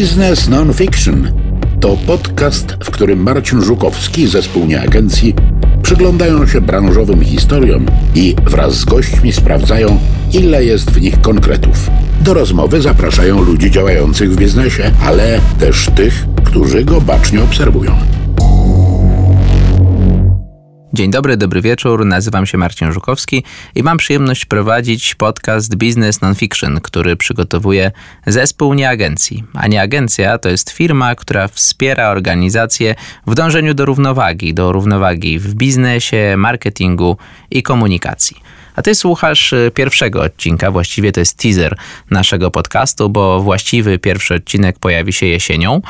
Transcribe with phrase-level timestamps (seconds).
[0.00, 1.32] Business Nonfiction
[1.80, 5.34] to podcast, w którym Marcin Żukowski ze spółnie agencji
[5.82, 9.98] przyglądają się branżowym historiom i wraz z gośćmi sprawdzają,
[10.32, 11.90] ile jest w nich konkretów.
[12.20, 18.15] Do rozmowy zapraszają ludzi działających w biznesie, ale też tych, którzy go bacznie obserwują.
[20.96, 22.06] Dzień dobry, dobry wieczór.
[22.06, 27.92] Nazywam się Marcin Żukowski i mam przyjemność prowadzić podcast Business Nonfiction, który przygotowuje
[28.26, 29.44] zespół nieagencji.
[29.54, 32.94] A nieagencja to jest firma, która wspiera organizację
[33.26, 37.16] w dążeniu do równowagi, do równowagi w biznesie, marketingu
[37.50, 38.36] i komunikacji.
[38.76, 41.76] A ty słuchasz y, pierwszego odcinka, właściwie to jest teaser
[42.10, 45.80] naszego podcastu, bo właściwy pierwszy odcinek pojawi się jesienią.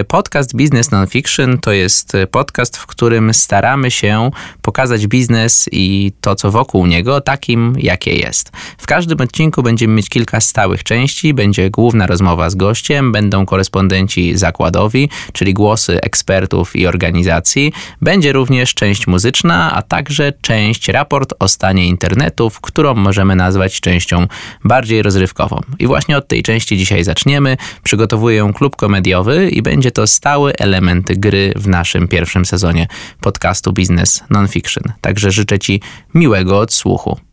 [0.00, 4.30] Y, podcast Business Nonfiction to jest podcast, w którym staramy się
[4.62, 8.52] pokazać biznes i to, co wokół niego, takim, jakie jest.
[8.78, 11.34] W każdym odcinku będziemy mieć kilka stałych części.
[11.34, 17.72] Będzie główna rozmowa z gościem, będą korespondenci zakładowi, czyli głosy ekspertów i organizacji.
[18.00, 23.80] Będzie również część muzyczna, a także część raport o stanie internetu internetów, którą możemy nazwać
[23.80, 24.26] częścią
[24.64, 25.60] bardziej rozrywkową.
[25.78, 27.56] I właśnie od tej części dzisiaj zaczniemy.
[27.82, 32.86] Przygotowuję klub komediowy i będzie to stały element gry w naszym pierwszym sezonie
[33.20, 34.92] podcastu Business Nonfiction.
[35.00, 35.80] Także życzę Ci
[36.14, 37.29] miłego odsłuchu.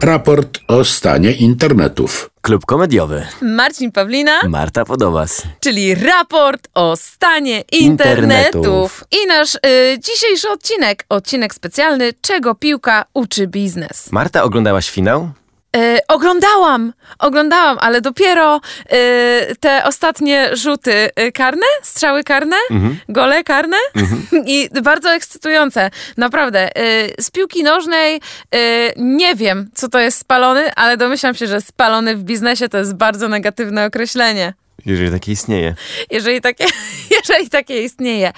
[0.00, 2.30] Raport o stanie internetów.
[2.42, 3.26] Klub komediowy.
[3.42, 5.42] Marcin Pawlina, Marta Podobas.
[5.60, 8.54] czyli raport o stanie internetów.
[8.54, 9.04] Internetów.
[9.12, 9.58] I nasz y,
[10.00, 14.12] dzisiejszy odcinek, odcinek specjalny, czego piłka uczy biznes.
[14.12, 15.30] Marta, oglądałaś finał?
[15.76, 18.60] Y, oglądałam, oglądałam, ale dopiero
[18.92, 22.56] y, te ostatnie rzuty y, karne, strzały karne,
[23.08, 23.76] gole karne
[24.46, 26.68] i bardzo ekscytujące, naprawdę.
[26.68, 28.20] Y, z piłki nożnej
[28.96, 32.94] nie wiem, co to jest spalony, ale domyślam się, że spalony w biznesie to jest
[32.94, 34.54] bardzo negatywne określenie.
[34.86, 35.74] Jeżeli takie istnieje.
[36.10, 36.64] jeżeli takie,
[37.16, 38.32] jeżeli takie istnieje.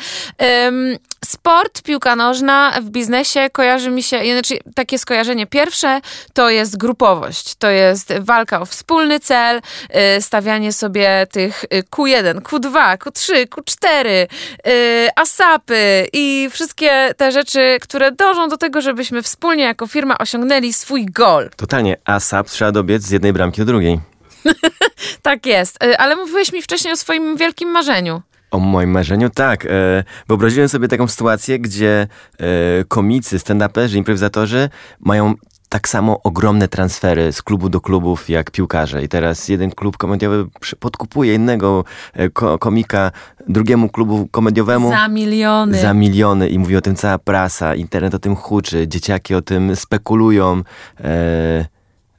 [0.66, 6.00] Ym, sport, piłka nożna w biznesie kojarzy mi się, znaczy takie skojarzenie pierwsze
[6.32, 9.60] to jest grupowość, to jest walka o wspólny cel,
[10.16, 14.06] y, stawianie sobie tych y, Q1, Q2, Q3, Q4,
[14.66, 20.72] y, ASAPy i wszystkie te rzeczy, które dążą do tego, żebyśmy wspólnie jako firma osiągnęli
[20.72, 21.50] swój goal.
[21.56, 21.96] Totalnie.
[22.04, 24.00] ASAP trzeba dobiec z jednej bramki do drugiej.
[25.22, 28.22] Tak jest, Y, ale mówiłeś mi wcześniej o swoim wielkim marzeniu.
[28.50, 29.66] O moim marzeniu, tak.
[29.66, 29.68] E,
[30.28, 32.06] wyobraziłem sobie taką sytuację, gdzie
[32.40, 32.44] e,
[32.88, 34.68] komicy, stand-uperzy, improwizatorzy
[35.00, 35.34] mają
[35.68, 39.02] tak samo ogromne transfery z klubu do klubów jak piłkarze.
[39.02, 40.46] I teraz jeden klub komediowy
[40.80, 41.84] podkupuje innego
[42.14, 43.12] e, ko- komika
[43.48, 44.90] drugiemu klubu komediowemu.
[44.90, 45.78] Za miliony.
[45.80, 49.76] Za miliony i mówi o tym cała prasa, internet o tym huczy, dzieciaki o tym
[49.76, 50.62] spekulują.
[51.00, 51.66] E,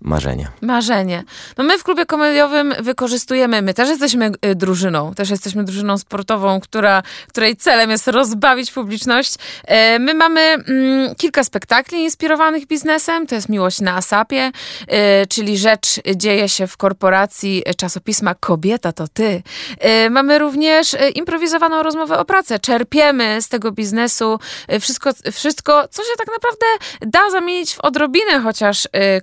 [0.02, 0.48] marzenie.
[0.62, 1.24] Marzenie.
[1.58, 6.60] No my w klubie komediowym wykorzystujemy, my też jesteśmy y, drużyną, też jesteśmy drużyną sportową,
[6.60, 9.36] która, której celem jest rozbawić publiczność.
[9.66, 14.52] E, My mamy mm, kilka spektakli inspirowanych biznesem, to jest Miłość na Asapie,
[14.88, 19.44] e, czyli rzecz dzieje się w korporacji czasopisma Kobieta to ty.
[19.80, 24.40] E, Mamy również improwizowaną rozmowę o pracę, czerpiemy z tego biznesu
[24.80, 26.66] wszystko, wszystko co się tak naprawdę
[27.02, 29.22] da zamienić w odrobinę chociaż e,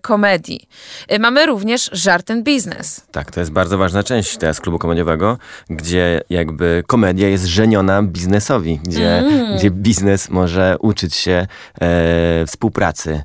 [0.70, 1.16] komedii.
[1.16, 3.06] E, Mamy również żart and biznes.
[3.12, 5.38] Tak, to jest bardzo ważna część teraz klubu komediowego,
[5.70, 9.24] gdzie jakby komedia jest żeniona biznesowi, gdzie,
[9.56, 11.46] gdzie biznes może uczyć się
[11.80, 13.22] e, współpracy,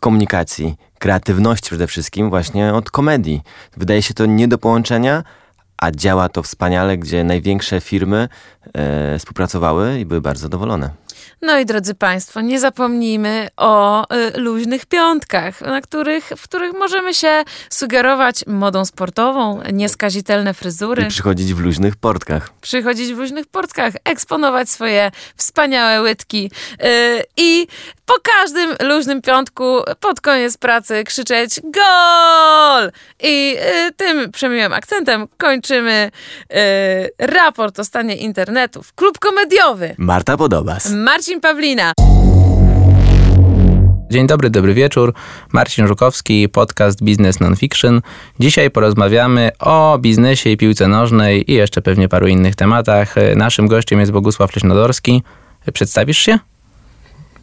[0.00, 3.40] komunikacji, kreatywności przede wszystkim właśnie od komedii.
[3.76, 5.24] Wydaje się to nie do połączenia,
[5.78, 8.28] a działa to wspaniale, gdzie największe firmy
[8.74, 10.90] e, współpracowały i były bardzo zadowolone.
[11.42, 17.14] No i drodzy Państwo, nie zapomnijmy o y, luźnych piątkach, na których, w których możemy
[17.14, 22.50] się sugerować modą sportową, nieskazitelne fryzury, I przychodzić w luźnych portkach.
[22.60, 26.50] przychodzić w luźnych portkach, eksponować swoje wspaniałe łydki
[26.84, 27.66] y, i
[28.10, 29.64] po każdym luźnym piątku
[30.00, 32.90] pod koniec pracy krzyczeć GOL!
[33.22, 33.56] I
[33.88, 36.10] y, tym przemiłym akcentem kończymy
[36.50, 36.56] y,
[37.18, 38.94] raport o stanie internetów.
[38.94, 39.94] Klub komediowy.
[39.98, 40.90] Marta Podobas.
[40.90, 41.92] Marcin Pawlina.
[44.10, 45.14] Dzień dobry, dobry wieczór.
[45.52, 48.00] Marcin Żukowski, podcast Business Nonfiction.
[48.40, 53.14] Dzisiaj porozmawiamy o biznesie i piłce nożnej i jeszcze pewnie paru innych tematach.
[53.36, 55.22] Naszym gościem jest Bogusław Leśnodorski.
[55.72, 56.38] Przedstawisz się?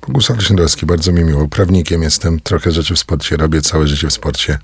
[0.08, 1.48] Bogusław Leśnodowski, bardzo mi miło.
[1.48, 4.58] Prawnikiem jestem, trochę rzeczy w sporcie robię, całe życie w sporcie.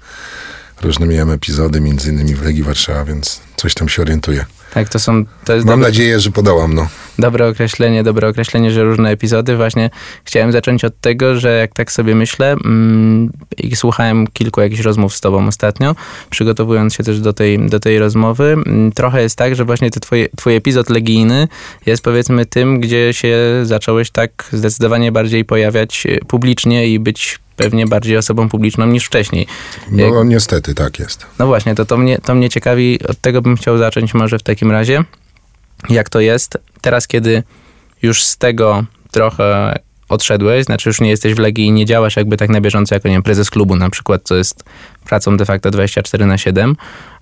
[0.82, 4.46] Różne miałem epizody, między innymi w Legii Warszawa, więc coś tam się orientuję.
[4.74, 6.88] Tak, to są, to Mam dobre, nadzieję, że podołam, no.
[7.20, 9.56] dobre określenie, dobre określenie, że różne epizody.
[9.58, 9.90] Właśnie
[10.24, 15.16] chciałem zacząć od tego, że jak tak sobie myślę mm, i słuchałem kilku jakichś rozmów
[15.16, 15.96] z tobą ostatnio,
[16.30, 20.02] przygotowując się też do tej, do tej rozmowy, mm, trochę jest tak, że właśnie ten
[20.02, 21.48] twoje, twój epizod legijny
[21.86, 27.88] jest powiedzmy tym, gdzie się zacząłeś tak zdecydowanie bardziej pojawiać e, publicznie i być pewnie
[27.88, 29.48] bardziej osobą publiczną niż wcześniej.
[29.92, 31.26] No niestety, tak jest.
[31.40, 34.44] no właśnie, to, to, mnie, to mnie ciekawi, od tego bym chciał zacząć może w
[34.44, 35.04] takim razie.
[35.90, 37.44] Jak to jest teraz, kiedy
[38.02, 39.80] już z tego trochę
[40.10, 43.08] odszedłeś, znaczy już nie jesteś w Legii i nie działasz jakby tak na bieżąco jako,
[43.08, 44.64] nie wiem, prezes klubu na przykład, co jest
[45.06, 46.76] pracą de facto 24 na 7,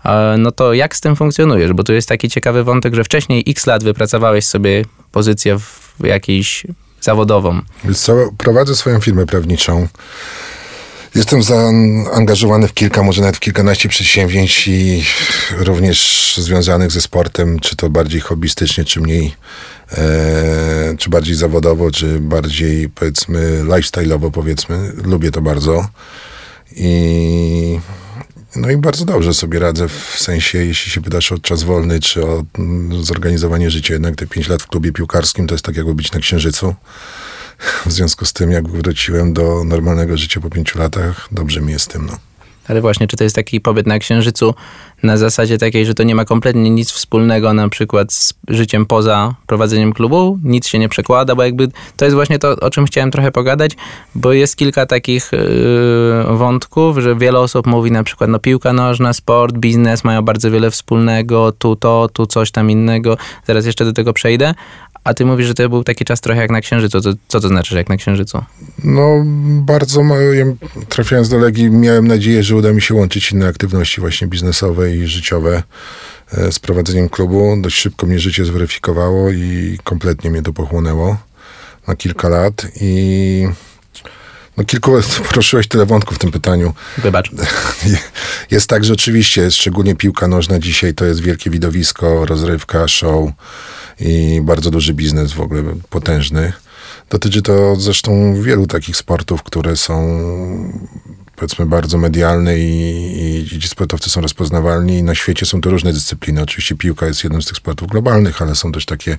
[0.05, 1.73] e, no to jak z tym funkcjonujesz?
[1.73, 6.65] Bo tu jest taki ciekawy wątek, że wcześniej x lat wypracowałeś sobie pozycję w jakiejś
[7.01, 7.61] zawodową.
[7.95, 9.87] Co, prowadzę swoją firmę prawniczą.
[11.15, 15.03] Jestem zaangażowany w kilka, może nawet w kilkanaście przedsięwzięć i
[15.57, 19.35] również związanych ze sportem, czy to bardziej hobbystycznie, czy mniej,
[19.91, 24.91] e, czy bardziej zawodowo, czy bardziej powiedzmy lifestyle'owo powiedzmy.
[25.03, 25.87] Lubię to bardzo
[26.75, 27.79] i
[28.55, 32.25] no i bardzo dobrze sobie radzę w sensie, jeśli się pytasz o czas wolny, czy
[32.25, 33.93] o mm, zorganizowanie życia.
[33.93, 36.75] Jednak te pięć lat w klubie piłkarskim to jest tak jakby być na Księżycu.
[37.85, 41.85] W związku z tym, jak wróciłem do normalnego życia po pięciu latach, dobrze mi jest
[41.85, 42.05] z tym.
[42.05, 42.30] No.
[42.67, 44.53] Ale właśnie, czy to jest taki pobyt na Księżycu
[45.03, 49.35] na zasadzie takiej, że to nie ma kompletnie nic wspólnego na przykład z życiem poza
[49.47, 50.39] prowadzeniem klubu?
[50.43, 51.67] Nic się nie przekłada, bo jakby
[51.97, 53.71] to jest właśnie to, o czym chciałem trochę pogadać,
[54.15, 59.13] bo jest kilka takich yy, wątków, że wiele osób mówi na przykład, no piłka nożna,
[59.13, 63.17] sport, biznes mają bardzo wiele wspólnego, tu to, tu coś tam innego,
[63.47, 64.53] zaraz jeszcze do tego przejdę.
[65.03, 67.01] A ty mówisz, że to był taki czas trochę jak na Księżycu.
[67.01, 68.43] To, co to znaczy, że jak na Księżycu?
[68.83, 69.23] No,
[69.61, 70.03] bardzo,
[70.89, 75.07] trafiając do Legii, miałem nadzieję, że uda mi się łączyć inne aktywności właśnie biznesowe i
[75.07, 75.63] życiowe
[76.33, 77.57] e, z prowadzeniem klubu.
[77.61, 81.17] Dość szybko mnie życie zweryfikowało i kompletnie mnie to pochłonęło
[81.87, 83.47] na kilka lat i
[84.61, 84.91] no kilku,
[85.29, 86.73] poruszyłeś tyle wątków w tym pytaniu.
[86.97, 87.31] Wybacz.
[88.51, 93.29] Jest tak, że oczywiście, szczególnie piłka nożna dzisiaj to jest wielkie widowisko, rozrywka, show
[93.99, 96.53] i bardzo duży biznes w ogóle potężny.
[97.09, 100.19] Dotyczy to zresztą wielu takich sportów, które są
[101.35, 105.93] powiedzmy bardzo medialne i, i ci sportowcy są rozpoznawalni i na świecie są to różne
[105.93, 106.41] dyscypliny.
[106.41, 109.17] Oczywiście piłka jest jednym z tych sportów globalnych, ale są też takie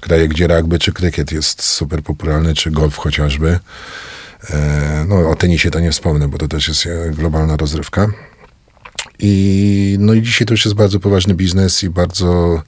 [0.00, 3.58] kraje, gdzie rugby czy krykiet jest super popularny, czy golf chociażby.
[4.50, 8.10] E, No, o tenisie to nie wspomnę, bo to też jest e, globalna rozrywka.
[9.18, 12.62] I, no i dzisiaj to już jest bardzo poważny biznes i bardzo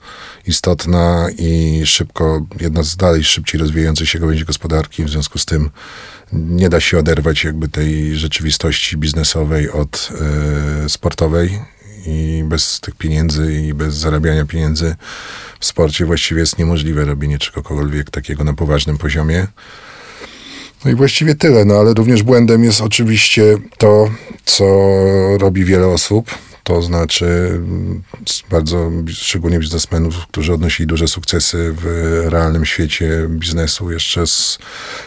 [0.46, 5.04] istotna i szybko, jedna z dalej szybciej rozwijających się gałęzi gospodarki.
[5.04, 5.70] W związku z tym
[6.32, 10.10] nie da się oderwać jakby tej rzeczywistości biznesowej od
[10.84, 11.60] e, sportowej.
[12.06, 14.94] I bez tych pieniędzy i bez zarabiania pieniędzy
[15.60, 19.46] w sporcie właściwie jest niemożliwe robienie czegokolwiek takiego na poważnym poziomie.
[20.84, 24.10] No i właściwie tyle, no ale również błędem jest oczywiście to,
[24.44, 24.64] co
[25.38, 26.30] robi wiele osób.
[26.64, 27.24] To znaczy
[27.54, 28.02] mm,
[28.50, 31.84] bardzo, szczególnie biznesmenów, którzy odnosili duże sukcesy w
[32.28, 34.58] realnym świecie biznesu, jeszcze z,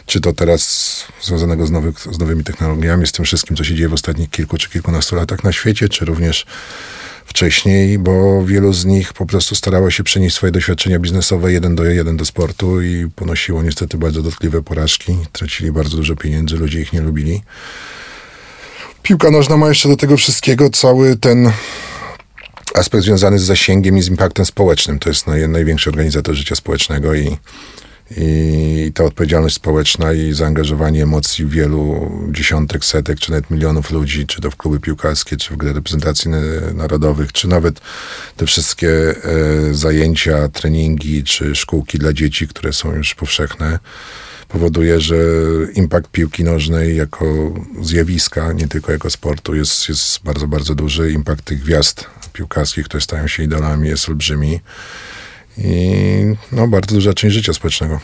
[0.06, 3.90] czy to teraz związanego z, nowych, z nowymi technologiami, z tym wszystkim, co się dzieje
[3.90, 6.46] w ostatnich kilku czy kilkunastu latach na świecie, czy również
[7.26, 11.84] wcześniej, bo wielu z nich po prostu starało się przenieść swoje doświadczenia biznesowe jeden do
[11.84, 15.18] jeden do sportu i ponosiło niestety bardzo dotkliwe porażki.
[15.32, 17.44] Tracili bardzo dużo pieniędzy, ludzie ich nie lubili.
[19.04, 21.52] Piłka nożna ma jeszcze do tego wszystkiego cały ten
[22.76, 25.00] aspekt związany z zasięgiem i z impaktem społecznym.
[25.00, 27.38] To jest naj, największy organizator życia społecznego i,
[28.18, 34.42] i ta odpowiedzialność społeczna i zaangażowanie emocji wielu dziesiątek, setek, czy nawet milionów ludzi, czy
[34.42, 36.38] to w kluby piłkarskie, czy w grę reprezentacji na-
[36.74, 37.82] narodowych, czy nawet
[38.38, 43.80] te wszystkie e, zajęcia, treningi, czy szkółki dla dzieci, które są już powszechne,
[44.48, 45.16] powoduje, że
[45.74, 51.12] impact piłki nożnej jako zjawiska, nie tylko jako sportu, jest, jest bardzo, bardzo duży.
[51.12, 54.60] Impact tych gwiazd piłkarskich, które stają się idolami, jest olbrzymi.
[55.58, 55.90] I
[56.52, 58.00] no, bardzo duża część życia społecznego.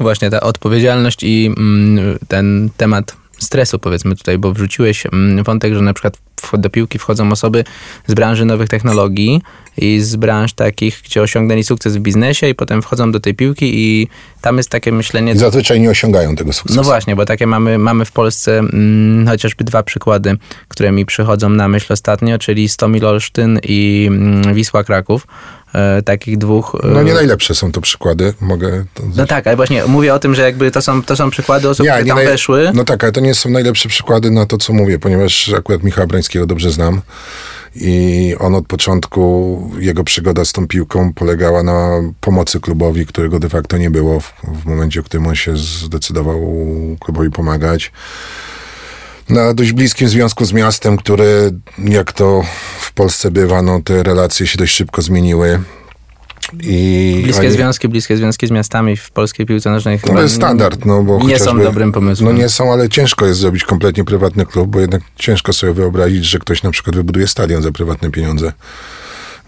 [0.00, 5.80] Właśnie ta odpowiedzialność i mm, ten temat stresu, powiedzmy tutaj, bo wrzuciłeś mm, wątek, że
[5.80, 6.18] na przykład
[6.58, 7.64] do piłki wchodzą osoby
[8.06, 9.42] z branży nowych technologii
[9.76, 13.70] i z branż takich, gdzie osiągnęli sukces w biznesie i potem wchodzą do tej piłki
[13.74, 14.08] i
[14.40, 15.32] tam jest takie myślenie...
[15.32, 16.76] I zazwyczaj nie osiągają tego sukcesu.
[16.76, 20.36] No właśnie, bo takie mamy, mamy w Polsce mm, chociażby dwa przykłady,
[20.68, 25.26] które mi przychodzą na myśl ostatnio, czyli Stomil Olsztyn i mm, Wisła Kraków.
[25.74, 26.76] E, takich dwóch...
[26.84, 28.84] e, No nie najlepsze są to przykłady, mogę...
[28.94, 31.68] To no tak, ale właśnie mówię o tym, że jakby to są, to są przykłady
[31.68, 32.70] osób, które tam naj- weszły.
[32.74, 36.06] No tak, ale to nie są najlepsze przykłady na to, co mówię, ponieważ akurat Michała
[36.06, 37.00] Brańskiego dobrze znam
[37.76, 41.88] I on od początku, jego przygoda z tą piłką polegała na
[42.20, 46.40] pomocy klubowi, którego de facto nie było w, w momencie, w którym on się zdecydował
[47.00, 47.92] klubowi pomagać.
[49.30, 52.42] Na dość bliskim związku z miastem, które jak to
[52.80, 55.60] w Polsce bywa, no te relacje się dość szybko zmieniły.
[56.62, 60.34] I bliskie oni, związki, bliskie związki z miastami w polskiej piłce nożnej chyba to jest
[60.34, 62.32] standard, no bo nie są dobrym pomysłem.
[62.32, 66.24] No nie są, ale ciężko jest zrobić kompletnie prywatny klub, bo jednak ciężko sobie wyobrazić,
[66.24, 68.52] że ktoś na przykład wybuduje stadion za prywatne pieniądze.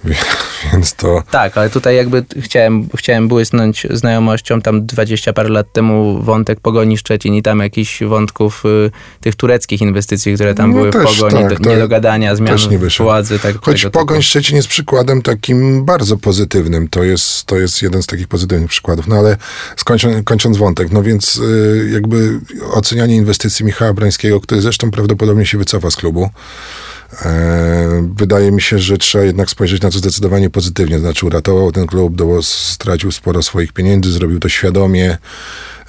[0.73, 1.23] Więc to...
[1.31, 6.99] Tak, ale tutaj jakby chciałem, chciałem błysnąć znajomością tam 20 parę lat temu wątek Pogoni
[6.99, 8.91] Szczecin i tam jakichś wątków y,
[9.21, 12.59] tych tureckich inwestycji, które tam no były też, w Pogoni, tak, do, niedogadania, zmian
[12.99, 13.39] władzy.
[13.39, 14.23] Tak, Choć Pogoń typu.
[14.23, 16.89] Szczecin jest przykładem takim bardzo pozytywnym.
[16.89, 19.07] To jest, to jest jeden z takich pozytywnych przykładów.
[19.07, 19.37] No ale
[19.77, 22.41] skończą, kończąc wątek, no więc y, jakby
[22.73, 26.31] ocenianie inwestycji Michała Brańskiego, który zresztą prawdopodobnie się wycofa z klubu,
[28.15, 30.99] wydaje mi się, że trzeba jednak spojrzeć na to zdecydowanie pozytywnie.
[30.99, 35.19] Znaczy uratował ten klub, stracił sporo swoich pieniędzy, zrobił to świadomie,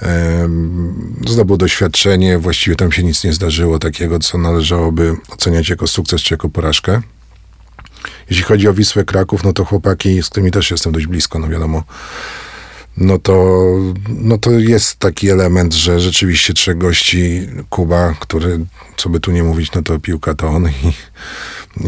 [0.02, 0.48] e,
[1.26, 6.34] zdobył doświadczenie, właściwie tam się nic nie zdarzyło takiego, co należałoby oceniać jako sukces czy
[6.34, 7.00] jako porażkę.
[8.30, 11.48] Jeśli chodzi o Wisłę Kraków, no to chłopaki, z którymi też jestem dość blisko, no
[11.48, 11.84] wiadomo,
[12.96, 13.64] no to,
[14.08, 18.60] no to jest taki element, że rzeczywiście trzech gości, Kuba, który,
[18.96, 20.92] co by tu nie mówić, no to piłka to on i,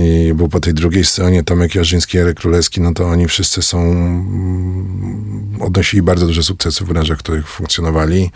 [0.01, 3.83] i był po tej drugiej stronie Tomek Jarzyński, Jarek Królewski, no to oni wszyscy są,
[3.83, 8.31] mm, odnosili bardzo duże sukcesy w branżach, w których funkcjonowali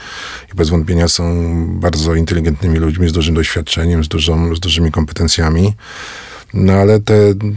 [0.53, 1.45] i bez wątpienia są
[1.81, 5.75] bardzo inteligentnymi ludźmi z dużym doświadczeniem, z, dużą, z dużymi kompetencjami.
[6.55, 7.15] No ale te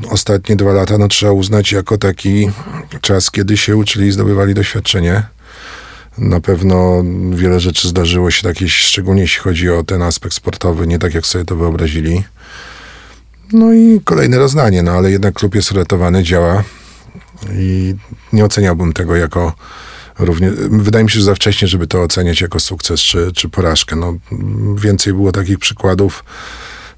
[0.09, 2.49] ostatnie dwa lata no, trzeba uznać jako taki
[3.01, 5.23] czas, kiedy się uczyli i zdobywali doświadczenie.
[6.17, 10.99] Na pewno wiele rzeczy zdarzyło się takich, szczególnie jeśli chodzi o ten aspekt sportowy, nie
[10.99, 12.23] tak jak sobie to wyobrazili.
[13.53, 16.63] No i kolejne rozdanie, no ale jednak klub jest uratowany, działa
[17.51, 17.95] i
[18.33, 19.53] nie oceniałbym tego jako
[20.19, 23.95] równie, wydaje mi się, że za wcześnie, żeby to oceniać jako sukces czy, czy porażkę.
[23.95, 24.17] No,
[24.75, 26.23] więcej było takich przykładów,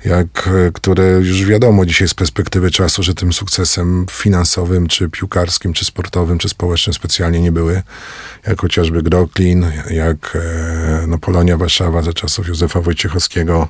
[0.06, 5.74] jak, e, które już wiadomo dzisiaj z perspektywy czasu, że tym sukcesem finansowym, czy piłkarskim,
[5.74, 7.82] czy sportowym, czy społecznym specjalnie nie były,
[8.48, 13.68] jak chociażby Groklin, jak e, no, Polonia Warszawa za czasów Józefa Wojciechowskiego,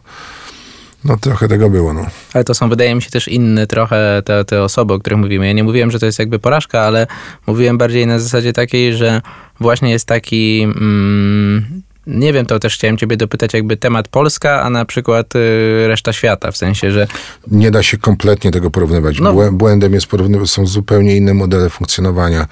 [1.04, 2.06] no trochę tego było, no.
[2.34, 5.48] Ale to są, wydaje mi się, też inne trochę te, te osoby, o których mówimy.
[5.48, 7.08] Ja nie mówiłem, że to jest jakby porażka, ale
[7.48, 9.22] mówiłem bardziej na zasadzie takiej, że
[9.60, 10.62] właśnie jest taki...
[10.64, 15.88] Mm, nie wiem, to też chciałem ciebie dopytać, jakby temat Polska, a na przykład y,
[15.88, 17.08] reszta świata, w sensie, że...
[17.48, 19.20] Nie da się kompletnie tego porównywać.
[19.20, 19.52] No.
[19.52, 22.48] Błędem jest porównywać, są zupełnie inne modele funkcjonowania.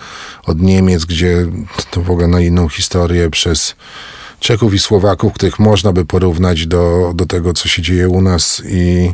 [0.45, 1.47] Od Niemiec, gdzie
[1.91, 3.75] to w ogóle na inną historię, przez
[4.39, 8.61] Czechów i Słowaków, których można by porównać do, do tego, co się dzieje u nas
[8.69, 9.11] i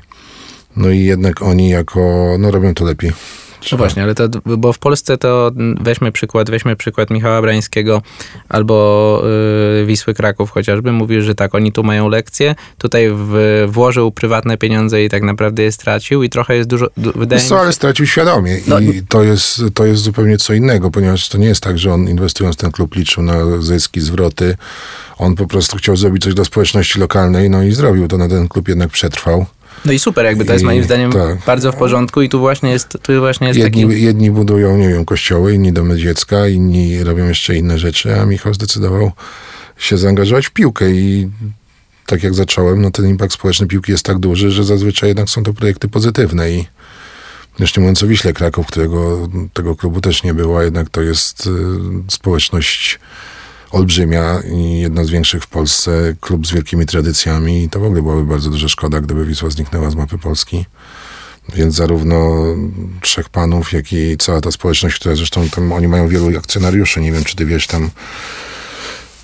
[0.75, 3.11] no i jednak oni jako, no robią to lepiej.
[3.71, 5.51] No właśnie, ale to, bo w Polsce to
[5.81, 8.01] weźmy przykład, weźmy przykład Michała Brańskiego
[8.49, 9.23] albo
[9.81, 10.91] y, Wisły Kraków chociażby.
[10.91, 15.63] Mówił, że tak, oni tu mają lekcję, tutaj w, włożył prywatne pieniądze i tak naprawdę
[15.63, 17.57] je stracił i trochę jest dużo, du, wydaje mi się...
[17.57, 21.47] ale stracił świadomie no, i to jest, to jest zupełnie co innego, ponieważ to nie
[21.47, 24.57] jest tak, że on inwestując w ten klub liczył na zyski, zwroty.
[25.17, 28.47] On po prostu chciał zrobić coś dla społeczności lokalnej, no i zrobił to, na ten
[28.47, 29.45] klub jednak przetrwał.
[29.85, 31.37] No i super, jakby to jest moim zdaniem tak.
[31.45, 34.01] bardzo w porządku i tu właśnie jest, tu właśnie jest jedni, taki...
[34.01, 38.53] Jedni budują, nie wiem, kościoły, inni domy dziecka, inni robią jeszcze inne rzeczy, a Michał
[38.53, 39.11] zdecydował
[39.77, 41.29] się zaangażować w piłkę i
[42.05, 45.43] tak jak zacząłem, no ten impact społeczny piłki jest tak duży, że zazwyczaj jednak są
[45.43, 46.65] to projekty pozytywne i
[47.59, 51.01] już nie mówiąc o Wiśle Kraków, którego tego klubu też nie było, a jednak to
[51.01, 51.49] jest y,
[52.07, 52.99] społeczność
[53.71, 58.01] olbrzymia i jedna z większych w Polsce, klub z wielkimi tradycjami i to w ogóle
[58.01, 60.65] byłaby bardzo duża szkoda, gdyby Wisła zniknęła z mapy Polski.
[61.55, 62.45] Więc zarówno
[63.01, 67.11] trzech panów, jak i cała ta społeczność, która zresztą tam, oni mają wielu akcjonariuszy, nie
[67.11, 67.89] wiem czy ty wiesz, tam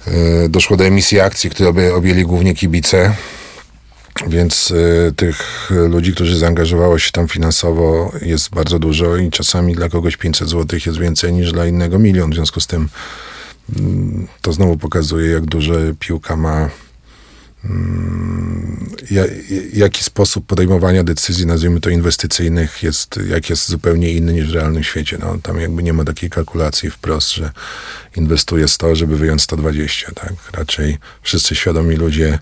[0.07, 3.15] yy, doszło do emisji akcji, które objęli głównie kibice,
[4.27, 9.89] więc y, tych ludzi, którzy zaangażowało się tam finansowo jest bardzo dużo i czasami dla
[9.89, 12.31] kogoś 500 zł jest więcej niż dla innego milion.
[12.31, 12.89] W związku z tym
[14.41, 16.69] to znowu pokazuje, jak duże piłka ma
[17.65, 18.89] mm,
[19.73, 24.83] jaki sposób podejmowania decyzji, nazwijmy to inwestycyjnych, jest, jak jest zupełnie inny niż w realnym
[24.83, 25.17] świecie.
[25.19, 27.51] No, tam jakby nie ma takiej kalkulacji wprost, że
[28.15, 30.11] inwestuje 100, żeby wyjąć 120.
[30.11, 30.33] Tak?
[30.53, 32.39] Raczej wszyscy świadomi ludzie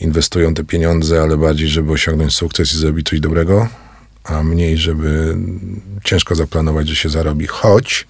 [0.00, 3.68] inwestują te pieniądze, ale bardziej, żeby osiągnąć sukces i zrobić coś dobrego,
[4.24, 5.36] a mniej, żeby
[6.04, 7.46] ciężko zaplanować, że się zarobi.
[7.46, 8.06] Choć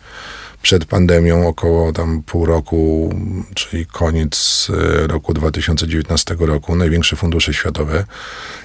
[0.62, 3.14] przed pandemią około tam pół roku,
[3.54, 4.68] czyli koniec
[5.02, 8.04] e, roku 2019 roku, największe fundusze światowe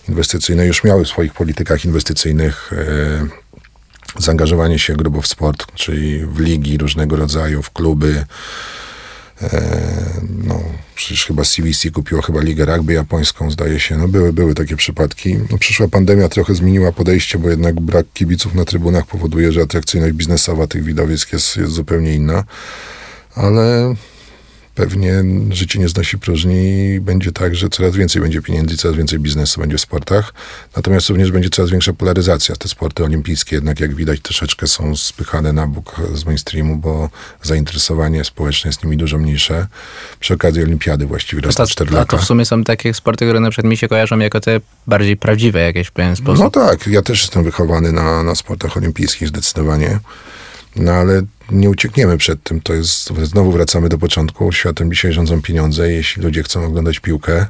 [0.10, 3.48] inwestycyjne już miały w swoich politykach inwestycyjnych e,
[4.18, 8.26] zaangażowanie się grubo w sport, czyli w ligi różnego rodzaju, w kluby,
[10.44, 10.64] no,
[10.96, 13.98] przecież chyba CVC kupiło chyba ligę rugby japońską, zdaje się.
[13.98, 15.38] No, były, były takie przypadki.
[15.52, 20.14] No, przyszła pandemia, trochę zmieniła podejście, bo jednak brak kibiców na trybunach powoduje, że atrakcyjność
[20.14, 22.44] biznesowa tych widowisk jest, jest zupełnie inna.
[23.36, 23.96] Ale
[24.78, 29.20] pewnie życie nie znosi próżni i będzie tak, że coraz więcej będzie pieniędzy, coraz więcej
[29.20, 30.34] biznesu będzie w sportach.
[30.76, 32.56] Natomiast również będzie coraz większa polaryzacja.
[32.56, 37.10] Te sporty olimpijskie jednak, jak widać, troszeczkę są spychane na bok z mainstreamu, bo
[37.44, 39.68] zainteresowanie społeczne jest nimi dużo mniejsze.
[40.20, 42.18] Przy okazji olimpiady właściwie raz na 4 a lata.
[42.18, 45.18] to w sumie są takie sporty, które na przykład mi się kojarzą jako te bardziej
[45.18, 46.44] prawdziwe jakieś w pewien sposób.
[46.44, 50.00] No tak, ja też jestem wychowany na, na sportach olimpijskich zdecydowanie.
[50.78, 52.62] No ale nie uciekniemy przed tym.
[52.62, 54.52] To jest, znowu wracamy do początku.
[54.52, 55.92] Światem dzisiaj rządzą pieniądze.
[55.92, 57.46] Jeśli ludzie chcą oglądać piłkę,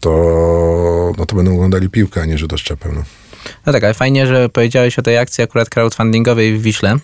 [0.00, 2.94] to, no to będą oglądali piłkę, a nie rzut oszczepem.
[2.94, 3.02] No.
[3.66, 6.96] No tak, ale fajnie, że powiedziałeś o tej akcji akurat crowdfundingowej w Wiśle,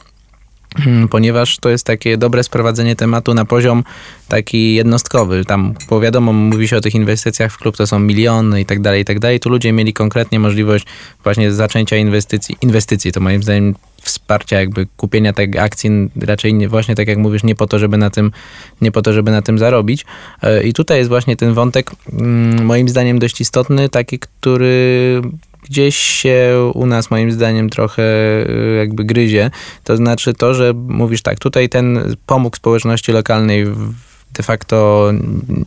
[1.11, 3.85] ponieważ to jest takie dobre sprowadzenie tematu na poziom
[4.29, 5.45] taki jednostkowy.
[5.45, 8.81] Tam, bo wiadomo, mówi się o tych inwestycjach w klub, to są miliony i tak
[8.81, 9.41] dalej, i tak dalej.
[9.41, 10.87] Tu ludzie mieli konkretnie możliwość
[11.25, 12.57] właśnie zaczęcia inwestycji.
[12.63, 17.43] Inwestycji to moim zdaniem wsparcia jakby kupienia tej akcji raczej nie, właśnie tak jak mówisz,
[17.43, 18.33] nie po to, żeby na tym,
[18.81, 20.05] nie po to, żeby na tym zarobić.
[20.43, 25.23] E, I tutaj jest właśnie ten wątek mm, moim zdaniem dość istotny, taki, który
[25.71, 29.51] gdzieś się u nas moim zdaniem trochę y, jakby gryzie.
[29.85, 33.67] To znaczy to, że mówisz tak, tutaj ten pomógł społeczności lokalnej
[34.33, 35.11] de facto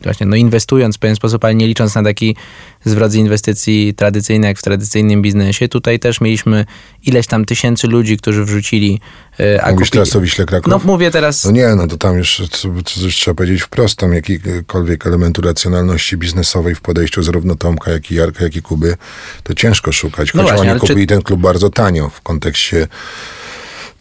[0.02, 2.36] właśnie no inwestując w pewien sposób, ale nie licząc na taki
[2.84, 5.68] zwrot z inwestycji tradycyjny, jak w tradycyjnym biznesie.
[5.68, 6.66] Tutaj też mieliśmy
[7.02, 9.00] ileś tam tysięcy ludzi, którzy wrzucili
[9.40, 9.98] e, a Mówisz kupi...
[9.98, 10.70] teraz o Wiśle Kraków?
[10.70, 11.44] No mówię teraz...
[11.44, 12.42] No nie, no to tam już
[12.84, 18.14] coś trzeba powiedzieć wprost, tam jakikolwiek elementu racjonalności biznesowej w podejściu zarówno Tomka, jak i
[18.14, 18.96] Jarka, jak i Kuby,
[19.42, 20.32] to ciężko szukać.
[20.32, 21.06] Choć no właśnie, oni kupili czy...
[21.06, 22.88] ten klub bardzo tanio w kontekście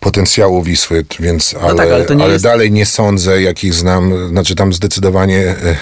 [0.03, 2.43] potencjału Wisły, więc ale, no tak, ale, ale jest...
[2.43, 5.77] dalej nie sądzę, jakich znam, znaczy tam zdecydowanie, e,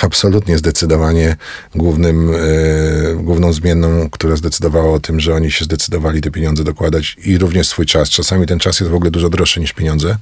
[0.06, 1.36] absolutnie zdecydowanie
[1.74, 7.16] głównym, e, główną zmienną, która zdecydowała o tym, że oni się zdecydowali te pieniądze dokładać
[7.24, 8.10] i również swój czas.
[8.10, 10.16] Czasami ten czas jest w ogóle dużo droższy niż pieniądze.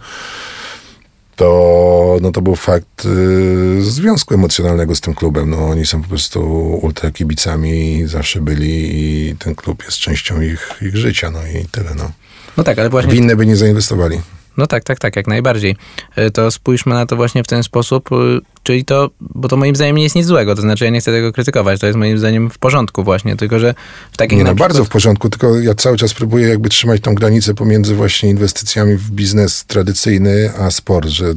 [1.37, 5.51] To, no to był fakt y, związku emocjonalnego z tym klubem.
[5.51, 6.41] No, oni są po prostu
[6.83, 11.95] ultra kibicami, zawsze byli i ten klub jest częścią ich, ich życia, no i tyle.
[11.95, 12.11] No.
[12.57, 13.13] No tak, ale właśnie...
[13.13, 14.21] W inne by nie zainwestowali.
[14.57, 15.77] No tak, tak, tak, jak najbardziej.
[16.17, 18.17] E, to spójrzmy na to właśnie w ten sposób, e,
[18.63, 21.13] czyli to, bo to moim zdaniem nie jest nic złego, to znaczy ja nie chcę
[21.13, 23.75] tego krytykować, to jest moim zdaniem w porządku właśnie, tylko że
[24.13, 24.39] w takich...
[24.39, 24.69] Nie, no przykład...
[24.69, 28.97] bardzo w porządku, tylko ja cały czas próbuję jakby trzymać tą granicę pomiędzy właśnie inwestycjami
[28.97, 31.35] w biznes tradycyjny, a sport, że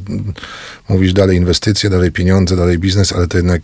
[0.90, 3.62] mówisz dalej inwestycje, dalej pieniądze, dalej biznes, ale to jednak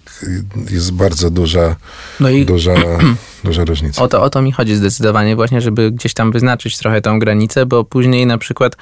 [0.71, 1.75] jest bardzo duża,
[2.19, 2.45] no i...
[2.45, 2.75] duża,
[3.43, 4.01] duża różnica.
[4.01, 7.65] O to, o to mi chodzi zdecydowanie właśnie, żeby gdzieś tam wyznaczyć trochę tą granicę,
[7.65, 8.75] bo później na przykład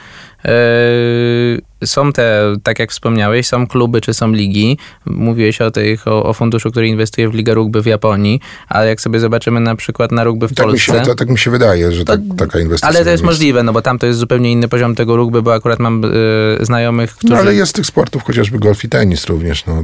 [1.86, 4.78] są te, tak jak wspomniałeś, są kluby czy są ligi.
[5.06, 9.02] Mówiłeś o, tych, o, o funduszu, który inwestuje w ligę rugby w Japonii, ale jak
[9.02, 10.94] sobie zobaczymy na przykład na rugby w tak Polsce...
[10.94, 12.90] Mi się, to, tak mi się wydaje, że tak, taka inwestycja...
[12.90, 15.54] Ale to jest możliwe, no bo tam to jest zupełnie inny poziom tego rugby, bo
[15.54, 17.34] akurat mam y, znajomych, którzy...
[17.34, 19.84] No ale jest tych sportów, chociażby golf i tenis również, no.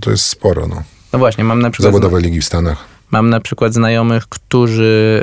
[0.00, 0.82] To jest sporo, no.
[1.12, 1.92] No właśnie, mam na przykład...
[1.92, 2.91] Zawodowe ligi w Stanach.
[3.12, 5.22] Mam na przykład znajomych, którzy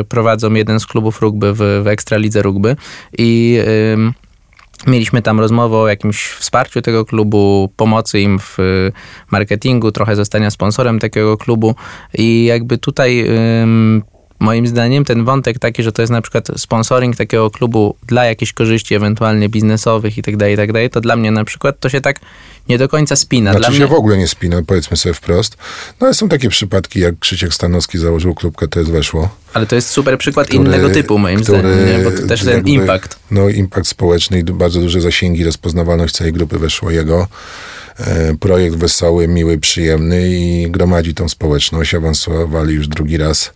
[0.00, 2.76] y, prowadzą jeden z klubów rugby w, w Ekstralidze Rugby
[3.18, 3.58] i...
[4.86, 8.92] Mieliśmy tam rozmowę o jakimś wsparciu tego klubu, pomocy im w y,
[9.30, 11.74] marketingu, trochę zostania sponsorem takiego klubu
[12.14, 13.26] i jakby tutaj
[14.40, 18.52] moim zdaniem ten wątek taki, że to jest na przykład sponsoring takiego klubu dla jakichś
[18.52, 21.88] korzyści ewentualnie biznesowych i tak dalej, i tak dalej, to dla mnie na przykład to
[21.88, 22.20] się tak
[22.68, 23.50] nie do końca spina.
[23.50, 23.94] Znaczy dla się mnie...
[23.94, 25.56] w ogóle nie spina, powiedzmy sobie wprost.
[26.00, 29.28] No ale są takie przypadki, jak Krzysiek Stanowski założył klubkę, to jest weszło.
[29.54, 32.04] Ale to jest super przykład który, innego typu moim który, zdaniem, nie?
[32.04, 33.18] bo to też ten impact.
[33.30, 37.26] No impact społeczny i bardzo duże zasięgi, rozpoznawalność całej grupy weszło jego
[37.98, 41.94] e, projekt wesoły, miły, przyjemny i gromadzi tą społeczność.
[41.94, 43.52] Awansowali już drugi raz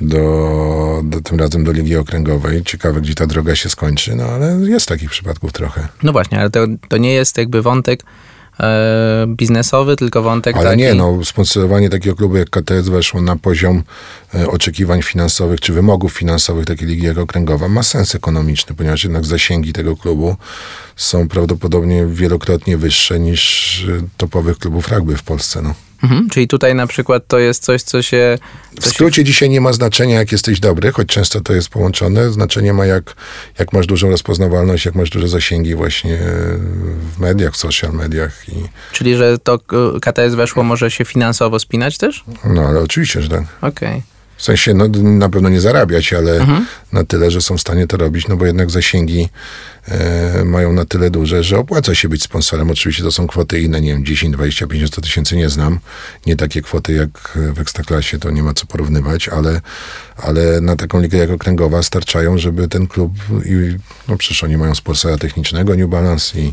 [0.00, 2.62] do, do, tym razem do Ligi Okręgowej.
[2.64, 5.88] Ciekawe, gdzie ta droga się skończy, no ale jest takich przypadków trochę.
[6.02, 8.02] No właśnie, ale to, to nie jest jakby wątek
[8.60, 10.78] e, biznesowy, tylko wątek Ale taki...
[10.78, 13.82] nie, no sponsorowanie takiego klubu jak KTS weszło na poziom
[14.34, 19.24] e, oczekiwań finansowych, czy wymogów finansowych takiej Ligi jak Okręgowa ma sens ekonomiczny, ponieważ jednak
[19.24, 20.36] zasięgi tego klubu
[20.96, 25.74] są prawdopodobnie wielokrotnie wyższe niż e, topowych klubów rugby w Polsce, no.
[26.02, 28.38] Mhm, czyli tutaj na przykład to jest coś, co się...
[28.80, 32.32] W skrócie dzisiaj nie ma znaczenia, jak jesteś dobry, choć często to jest połączone.
[32.32, 33.14] Znaczenie ma, jak,
[33.58, 36.18] jak masz dużą rozpoznawalność, jak masz duże zasięgi właśnie
[37.16, 38.48] w mediach, w social mediach.
[38.48, 38.52] I,
[38.92, 39.54] Czyli, że to
[39.96, 42.24] y, KTS weszło może się finansowo spinać też?
[42.44, 43.42] no ale oczywiście, że tak.
[43.60, 44.02] Okej.
[44.42, 46.46] W sensie, no na pewno nie zarabiać, ale
[46.92, 49.28] na tyle, że są w stanie to robić, no bo jednak zasięgi
[49.88, 52.70] e, mają na tyle duże, że opłaca się być sponsorem.
[52.70, 55.78] Oczywiście to są kwoty inne, nie wiem, 10, 20, 50, 100 tysięcy nie znam.
[56.26, 59.60] Nie takie kwoty jak w Ekstraklasie, to nie ma co porównywać, ale,
[60.16, 63.12] ale na taką ligę jak Okręgowa starczają, żeby ten klub,
[63.44, 63.76] i,
[64.08, 66.52] no przecież oni mają sponsora technicznego New Balance i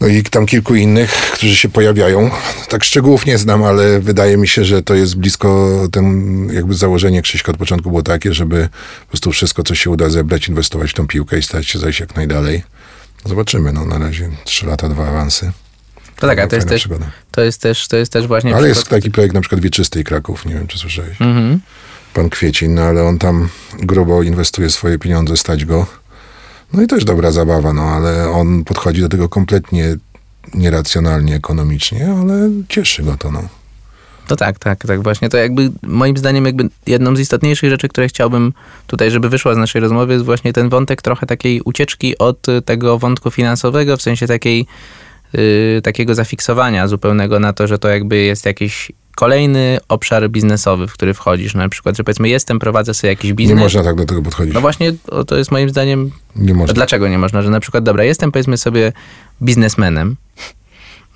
[0.00, 2.30] no i tam kilku innych, którzy się pojawiają.
[2.68, 7.22] Tak szczegółów nie znam, ale wydaje mi się, że to jest blisko, ten jakby założenie
[7.22, 8.68] Krzyśka od początku było takie, żeby
[9.00, 12.00] po prostu wszystko, co się uda zebrać, inwestować w tą piłkę i stać się zajść
[12.00, 12.62] jak najdalej.
[13.24, 15.52] Zobaczymy, no na razie trzy lata, dwa awansy.
[16.16, 17.10] To tak, a to jest, też, przygoda.
[17.30, 18.56] to, jest też, to jest też właśnie...
[18.56, 21.20] Ale jest taki projekt na przykład Wieczystej Kraków, nie wiem czy słyszałeś.
[21.20, 21.60] Mhm.
[22.14, 25.99] Pan Kwiecin, no ale on tam grubo inwestuje swoje pieniądze, stać go.
[26.72, 29.96] No i też dobra zabawa, no ale on podchodzi do tego kompletnie
[30.54, 33.42] nieracjonalnie, ekonomicznie, ale cieszy go to, no.
[34.30, 35.28] No tak, tak, tak właśnie.
[35.28, 38.52] To jakby moim zdaniem jakby jedną z istotniejszych rzeczy, które chciałbym
[38.86, 42.98] tutaj, żeby wyszła z naszej rozmowy, jest właśnie ten wątek trochę takiej ucieczki od tego
[42.98, 44.66] wątku finansowego, w sensie takiej
[45.34, 50.92] y, takiego zafiksowania zupełnego na to, że to jakby jest jakiś kolejny obszar biznesowy, w
[50.92, 51.54] który wchodzisz.
[51.54, 53.58] Na przykład, że powiedzmy jestem, prowadzę sobie jakiś Nie biznes.
[53.58, 54.54] można tak do tego podchodzić.
[54.54, 54.92] No właśnie,
[55.26, 56.74] to jest moim zdaniem Nie można.
[56.74, 57.42] Dlaczego nie można?
[57.42, 58.92] Że na przykład, dobra, jestem powiedzmy sobie
[59.42, 60.16] biznesmenem,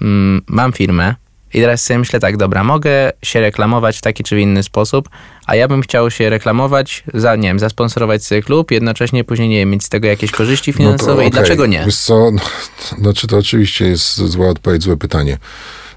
[0.03, 1.15] mm, mam firmę
[1.55, 5.09] i teraz sobie myślę tak, dobra, mogę się reklamować w taki czy inny sposób,
[5.47, 9.57] a ja bym chciał się reklamować, za, nie wiem, zasponsorować sobie klub, jednocześnie później, nie
[9.57, 11.31] wiem, mieć z tego jakieś korzyści finansowe No to i okej.
[11.31, 11.85] dlaczego nie?
[11.85, 12.41] Wiesz co, no,
[13.03, 15.39] znaczy to oczywiście jest zła odpowiedź, złe pytanie.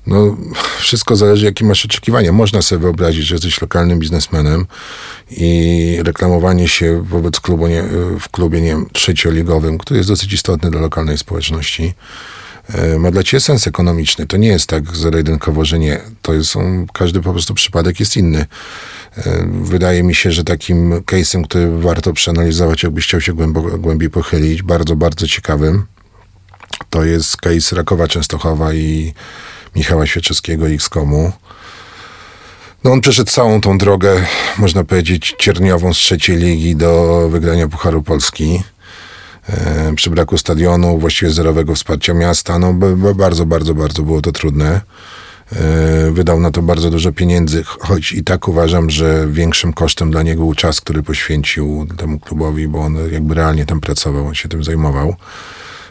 [0.08, 0.38] No,
[0.80, 2.32] wszystko zależy, jakie masz oczekiwania.
[2.32, 4.66] Można sobie wyobrazić, że jesteś lokalnym biznesmenem
[5.32, 7.84] i reklamowanie się wobec klubu, nie,
[8.20, 11.94] w klubie, nie wiem, trzecioligowym, który jest dosyć istotny dla lokalnej społeczności,
[12.74, 14.28] e, ma dla ciebie sens ekonomiczny.
[14.28, 16.00] To nie jest tak zero-jedynkowo, że nie.
[16.22, 18.46] To jest, są, każdy po prostu przypadek jest inny.
[19.18, 23.34] E, Wydaje mi się, że takim case'em, który warto przeanalizować, jakbyś chciał się
[23.78, 25.86] głębiej pochylić, bardzo, bardzo ciekawym,
[26.90, 29.14] to jest case Rakowa Częstochowa i
[29.78, 31.32] Michała Świeczewskiego X-Komu.
[32.84, 34.26] No on przeszedł całą tą drogę,
[34.58, 38.64] można powiedzieć, cierniową z trzeciej ligi do wygrania Pucharu Polski.
[39.50, 42.74] E, przy braku stadionu, właściwie zerowego wsparcia miasta, no
[43.16, 44.82] bardzo, bardzo, bardzo było to trudne.
[45.56, 50.24] E, Wydał na to bardzo dużo pieniędzy, choć i tak uważam, że większym kosztem dla
[50.24, 54.50] niego był czas, który poświęcił temu klubowi, bo on jakby realnie tam pracował, on się
[54.50, 55.16] tym zajmował.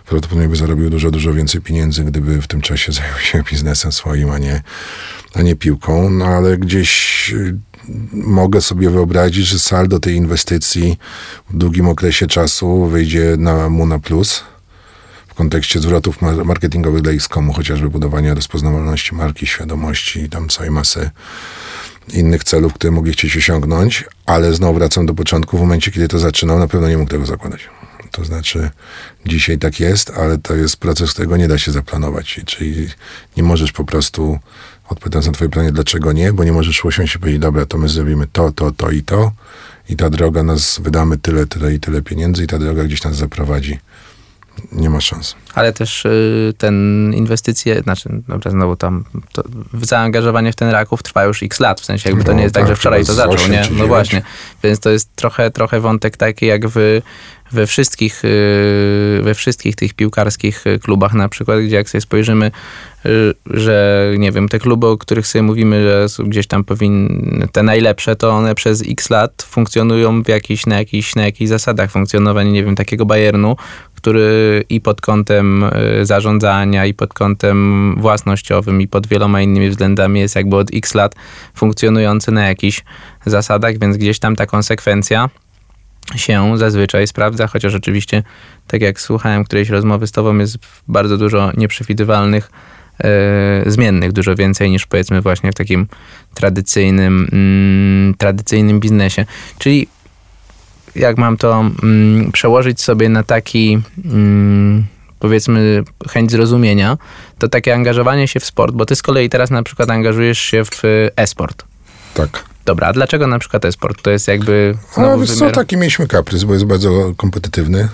[0.07, 4.31] Prawdopodobnie by zarobił dużo, dużo więcej pieniędzy, gdyby w tym czasie zajął się biznesem swoim,
[4.31, 4.63] a nie,
[5.35, 6.11] a nie piłką.
[6.11, 7.59] No ale gdzieś y,
[8.13, 10.99] mogę sobie wyobrazić, że saldo tej inwestycji
[11.51, 14.45] w długim okresie czasu wyjdzie na mu na plus
[15.29, 20.71] w kontekście zwrotów mar- marketingowych dla X-Komu, chociażby budowania rozpoznawalności marki, świadomości i tam całej
[20.71, 21.11] masy
[22.13, 26.19] innych celów, które mogli chcieć osiągnąć, ale znowu wracam do początku, w momencie, kiedy to
[26.19, 27.69] zaczynał, na pewno nie mógł tego zakładać.
[28.17, 28.71] To znaczy,
[29.27, 32.41] dzisiaj tak jest, ale to jest proces, którego nie da się zaplanować.
[32.47, 32.89] Czyli
[33.37, 34.39] nie możesz po prostu,
[34.89, 37.89] odpowiadając na twoje pytanie, dlaczego nie, bo nie możesz usiąść i powiedzieć, dobra, to my
[37.89, 39.33] zrobimy to, to, to i to
[39.89, 43.17] i ta droga nas, wydamy tyle, tyle i tyle pieniędzy i ta droga gdzieś nas
[43.17, 43.79] zaprowadzi.
[44.73, 45.37] Nie ma szans.
[45.55, 46.75] Ale też y, ten
[47.15, 49.43] inwestycje, znaczy, dobra, znowu tam, to
[49.83, 52.55] zaangażowanie w ten Raków trwa już x lat, w sensie jakby to No nie jest
[52.55, 53.63] tak, tak, że wczoraj to zaczął, nie?
[53.71, 54.23] No właśnie,
[54.63, 57.01] więc to jest trochę, trochę wątek taki jak w,
[57.53, 62.51] we wszystkich, y, we wszystkich tych piłkarskich y, klubach na przykład, gdzie jak sobie spojrzymy,
[63.07, 67.63] y, że nie wiem, te kluby, o których sobie mówimy, że gdzieś tam powinny, te
[67.63, 72.51] najlepsze, to one przez x lat funkcjonują w jakiś, na, jakiś, na jakichś zasadach funkcjonowania,
[72.51, 73.57] nie wiem, takiego Bayernu,
[74.07, 80.21] który i pod kątem y, zarządzania, i pod kątem własnościowym, i pod wieloma innymi względami
[80.21, 81.15] jest jakby od x lat
[81.55, 82.85] funkcjonujący na jakichś
[83.25, 85.31] zasadach, więc gdzieś tam ta konsekwencja
[86.17, 88.23] się zazwyczaj sprawdza, chociaż oczywiście,
[88.67, 92.51] tak jak słuchałem którejś rozmowy z tobą, jest bardzo dużo nieprzewidywalnych
[93.05, 95.87] e, zmiennych, dużo więcej niż powiedzmy właśnie w takim
[96.35, 99.25] tradycyjnym, mm, tradycyjnym biznesie.
[99.59, 99.89] Czyli
[100.97, 104.87] jak mam to mm, przełożyć sobie na taki mm,
[105.19, 106.99] powiedzmy chęć zrozumienia,
[107.39, 110.65] to takie angażowanie się w sport, bo ty z kolei teraz na przykład angażujesz się
[110.65, 110.83] w
[111.17, 111.65] e-sport.
[112.15, 112.45] Tak.
[112.65, 114.03] Dobra, a dlaczego na przykład e-sport?
[114.03, 117.89] To jest jakby znowu wiesz co, taki mieliśmy kaprys, bo jest bardzo kompetytywny.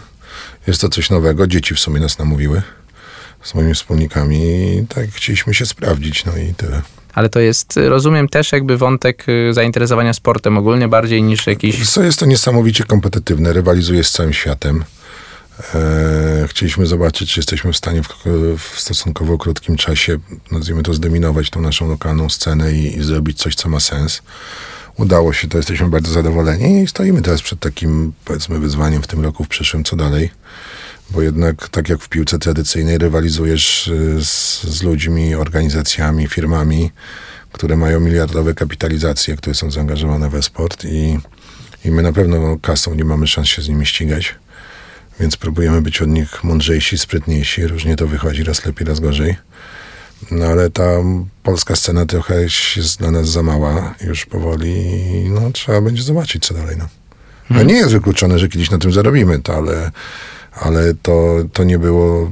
[0.67, 1.47] Jest to coś nowego.
[1.47, 2.63] Dzieci w sumie nas namówiły
[3.43, 4.39] z moimi wspólnikami
[4.77, 6.83] i tak chcieliśmy się sprawdzić, no i tyle.
[7.13, 11.91] Ale to jest, rozumiem, też jakby wątek y, zainteresowania sportem ogólnie bardziej niż jakiś...
[11.91, 14.85] Co jest to niesamowicie kompetytywne, rywalizuje z całym światem.
[15.75, 18.09] E, chcieliśmy zobaczyć, czy jesteśmy w stanie w,
[18.59, 20.19] w stosunkowo krótkim czasie,
[20.51, 24.23] nazwijmy to, zdominować tą naszą lokalną scenę i, i zrobić coś, co ma sens.
[24.97, 29.25] Udało się to, jesteśmy bardzo zadowoleni i stoimy teraz przed takim, powiedzmy, wyzwaniem w tym
[29.25, 30.31] roku, w przyszłym, co dalej.
[31.13, 36.91] Bo jednak, tak jak w piłce tradycyjnej, rywalizujesz y, z, z ludźmi, organizacjami, firmami,
[37.53, 41.19] które mają miliardowe kapitalizacje, które są zaangażowane we sport i,
[41.85, 44.35] i my na pewno kasą nie mamy szans się z nimi ścigać.
[45.21, 47.67] Więc próbujemy być od nich mądrzejsi, sprytniejsi.
[47.67, 49.37] Różnie to wychodzi, raz lepiej, raz gorzej.
[50.31, 50.83] No ale ta
[51.43, 52.43] polska scena trochę
[52.77, 56.77] jest dla nas za mała już powoli i no, trzeba będzie zobaczyć, co dalej.
[56.79, 56.89] No.
[57.51, 59.91] no nie jest wykluczone, że kiedyś na tym zarobimy, to, ale,
[60.55, 62.31] ale to, to nie było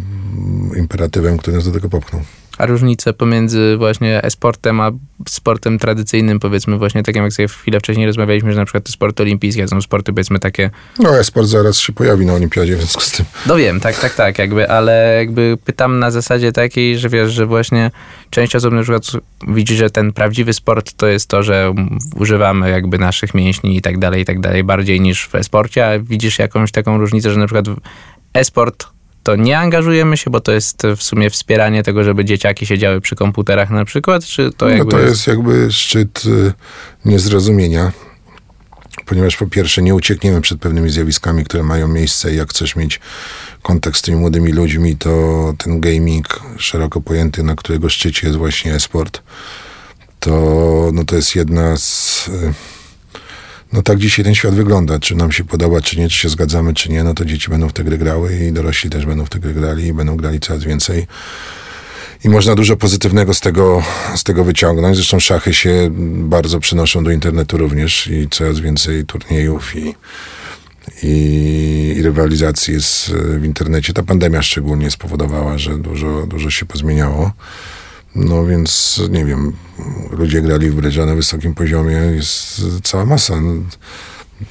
[0.76, 2.22] imperatywem, który nas do tego popchnął
[2.60, 4.90] a różnice pomiędzy właśnie e-sportem a
[5.28, 9.22] sportem tradycyjnym, powiedzmy właśnie takim jak sobie chwilę wcześniej rozmawialiśmy, że na przykład te sporty
[9.22, 10.70] olimpijskie są sporty powiedzmy takie...
[10.98, 13.26] No e-sport zaraz się pojawi na olimpiadzie w związku z tym.
[13.46, 17.46] No wiem, tak, tak, tak, jakby, ale jakby pytam na zasadzie takiej, że wiesz, że
[17.46, 17.90] właśnie
[18.30, 19.04] część osób na przykład
[19.48, 21.74] widzi, że ten prawdziwy sport to jest to, że
[22.16, 25.98] używamy jakby naszych mięśni i tak dalej, i tak dalej, bardziej niż w e-sporcie, a
[25.98, 27.66] widzisz jakąś taką różnicę, że na przykład
[28.34, 28.86] e-sport
[29.22, 33.16] to nie angażujemy się, bo to jest w sumie wspieranie tego, żeby dzieciaki siedziały przy
[33.16, 34.84] komputerach na przykład, czy to jakby...
[34.84, 36.52] No to jest jakby szczyt y,
[37.04, 37.92] niezrozumienia,
[39.06, 43.00] ponieważ po pierwsze nie uciekniemy przed pewnymi zjawiskami, które mają miejsce i jak chcesz mieć
[43.62, 48.74] kontakt z tymi młodymi ludźmi, to ten gaming szeroko pojęty, na którego szczycie jest właśnie
[48.74, 49.22] e-sport,
[50.20, 50.30] to,
[50.92, 52.30] no to jest jedna z...
[53.72, 54.98] No tak dzisiaj ten świat wygląda.
[54.98, 57.68] Czy nam się podoba, czy nie, czy się zgadzamy, czy nie, no to dzieci będą
[57.68, 60.40] w te gry grały i dorośli też będą w te gry grali i będą grali
[60.40, 61.06] coraz więcej.
[62.24, 63.82] I można dużo pozytywnego z tego,
[64.14, 64.96] z tego wyciągnąć.
[64.96, 69.94] Zresztą szachy się bardzo przenoszą do internetu również i coraz więcej turniejów i,
[71.02, 73.92] i, i rywalizacji jest w internecie.
[73.92, 77.32] Ta pandemia szczególnie spowodowała, że dużo, dużo się pozmieniało.
[78.14, 79.52] No więc nie wiem,
[80.10, 83.34] ludzie grali w brydża na wysokim poziomie, jest cała masa.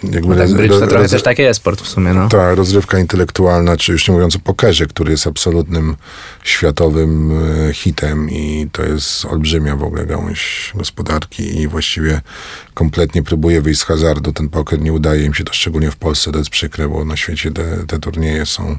[0.03, 2.29] Jakby no tak, to trochę też taki sport w sumie, no.
[2.29, 5.95] Tak, rozrywka intelektualna, czy już nie mówiąc o pokerze, który jest absolutnym
[6.43, 7.31] światowym
[7.69, 12.21] e, hitem i to jest olbrzymia w ogóle gałąź gospodarki i właściwie
[12.73, 14.33] kompletnie próbuje wyjść z hazardu.
[14.33, 17.17] Ten poker nie udaje im się to szczególnie w Polsce, to jest przykre, bo na
[17.17, 18.77] świecie te, te turnieje są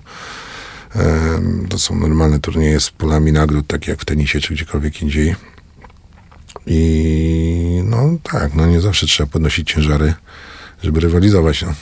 [1.68, 5.34] to są normalne turnieje z polami nagród, takie jak w tenisie czy gdziekolwiek indziej.
[6.66, 10.14] I no tak, no nie zawsze trzeba podnosić ciężary,
[10.82, 11.62] żeby rywalizować.
[11.62, 11.74] No.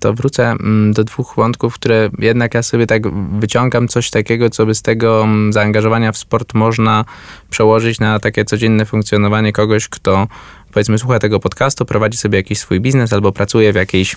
[0.00, 3.02] To wrócę mm, do dwóch wątków, które jednak ja sobie tak
[3.40, 7.04] wyciągam coś takiego, co by z tego mm, zaangażowania w sport można
[7.50, 10.28] przełożyć na takie codzienne funkcjonowanie kogoś, kto
[10.72, 14.16] powiedzmy słucha tego podcastu, prowadzi sobie jakiś swój biznes albo pracuje w jakiejś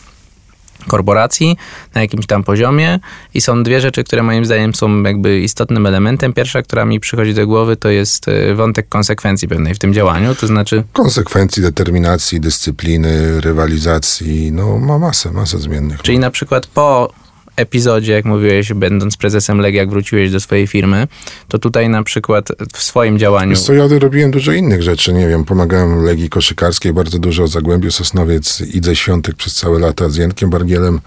[0.85, 1.57] korporacji
[1.95, 2.99] na jakimś tam poziomie
[3.33, 6.33] i są dwie rzeczy, które moim zdaniem są jakby istotnym elementem.
[6.33, 10.35] Pierwsza, która mi przychodzi do głowy, to jest e, wątek konsekwencji pewnej w tym działaniu,
[10.35, 10.83] to znaczy...
[10.93, 16.01] Konsekwencji, determinacji, dyscypliny, rywalizacji, no ma masę, masę zmiennych.
[16.01, 17.13] Czyli na przykład po
[17.55, 21.07] epizodzie, jak mówiłeś, będąc prezesem Legii, jak wróciłeś do swojej firmy,
[21.47, 23.49] to tutaj na przykład w swoim działaniu...
[23.49, 27.91] Wiesz co, ja robiłem dużo innych rzeczy, nie wiem, pomagałem Legii Koszykarskiej bardzo dużo, Zagłębiu
[27.91, 30.99] Sosnowiec, Idze Świątek przez całe lata, z Jankiem Bargielem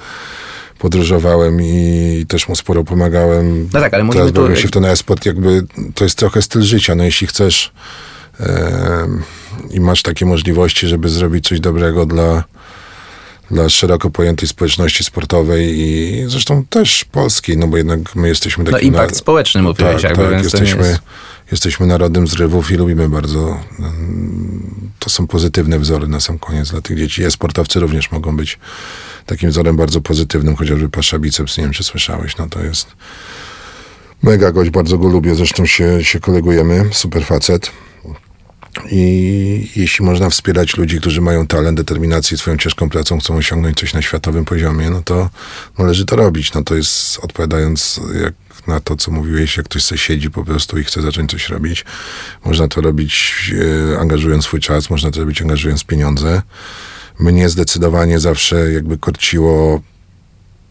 [0.79, 3.69] podróżowałem i też mu sporo pomagałem.
[3.73, 4.57] No tak, ale Teraz tu...
[4.57, 7.73] się w to na sport, jakby to jest trochę styl życia, no jeśli chcesz
[8.41, 9.07] e,
[9.71, 12.45] i masz takie możliwości, żeby zrobić coś dobrego dla
[13.51, 18.79] dla szeroko pojętej społeczności sportowej i zresztą też polskiej, no bo jednak my jesteśmy takim...
[18.81, 19.19] No impact na...
[19.19, 21.01] społeczny mówiłeś tak, jakby, tak, jesteśmy, jest...
[21.53, 23.61] jesteśmy narodem zrywów i lubimy bardzo...
[24.99, 27.25] To są pozytywne wzory na sam koniec dla tych dzieci.
[27.25, 28.59] E-sportowcy również mogą być
[29.27, 32.87] takim wzorem bardzo pozytywnym, chociażby Pasza Biceps, nie wiem czy słyszałeś, no to jest
[34.23, 37.71] mega gość, bardzo go lubię, zresztą się, się kolegujemy, super facet.
[38.91, 43.95] I jeśli można wspierać ludzi, którzy mają talent, determinację, swoją ciężką pracą, chcą osiągnąć coś
[43.95, 45.31] na światowym poziomie, no to
[45.79, 46.53] należy to robić.
[46.55, 48.35] No to jest odpowiadając jak
[48.67, 51.85] na to, co mówiłeś, jak ktoś sobie siedzi po prostu i chce zacząć coś robić.
[52.45, 53.35] Można to robić
[53.95, 56.43] e, angażując swój czas, można to robić angażując pieniądze.
[57.21, 59.83] Mnie zdecydowanie zawsze jakby korciło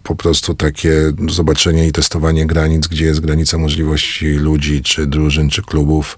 [0.04, 0.94] po prostu takie
[1.30, 6.18] zobaczenie i testowanie granic, gdzie jest granica możliwości ludzi, czy drużyn, czy klubów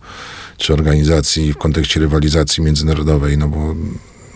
[0.59, 3.75] czy organizacji w kontekście rywalizacji międzynarodowej, no bo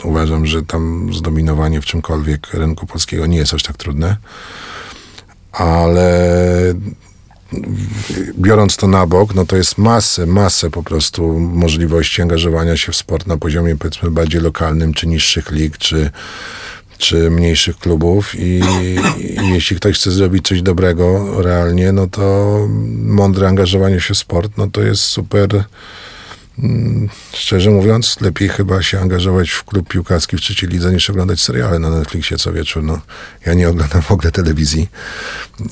[0.04, 4.18] uważam, że tam zdominowanie w czymkolwiek rynku polskiego nie jest aż tak trudne.
[5.52, 6.34] Ale
[8.38, 12.96] biorąc to na bok, no to jest masę, masę po prostu możliwości angażowania się w
[12.96, 16.12] sport na poziomie powiedzmy bardziej lokalnym, czy niższych lig, czy,
[16.98, 18.62] czy mniejszych klubów i,
[19.42, 22.58] i jeśli ktoś chce zrobić coś dobrego realnie, no to
[23.06, 25.64] mądre angażowanie się w sport, no to jest super
[27.34, 31.80] szczerze mówiąc, lepiej chyba się angażować w klub piłkarski w trzeciej lidze niż oglądać seriale
[31.80, 32.84] na Netflixie co wieczór.
[32.84, 33.02] No,
[33.46, 34.90] ja nie oglądam w ogóle telewizji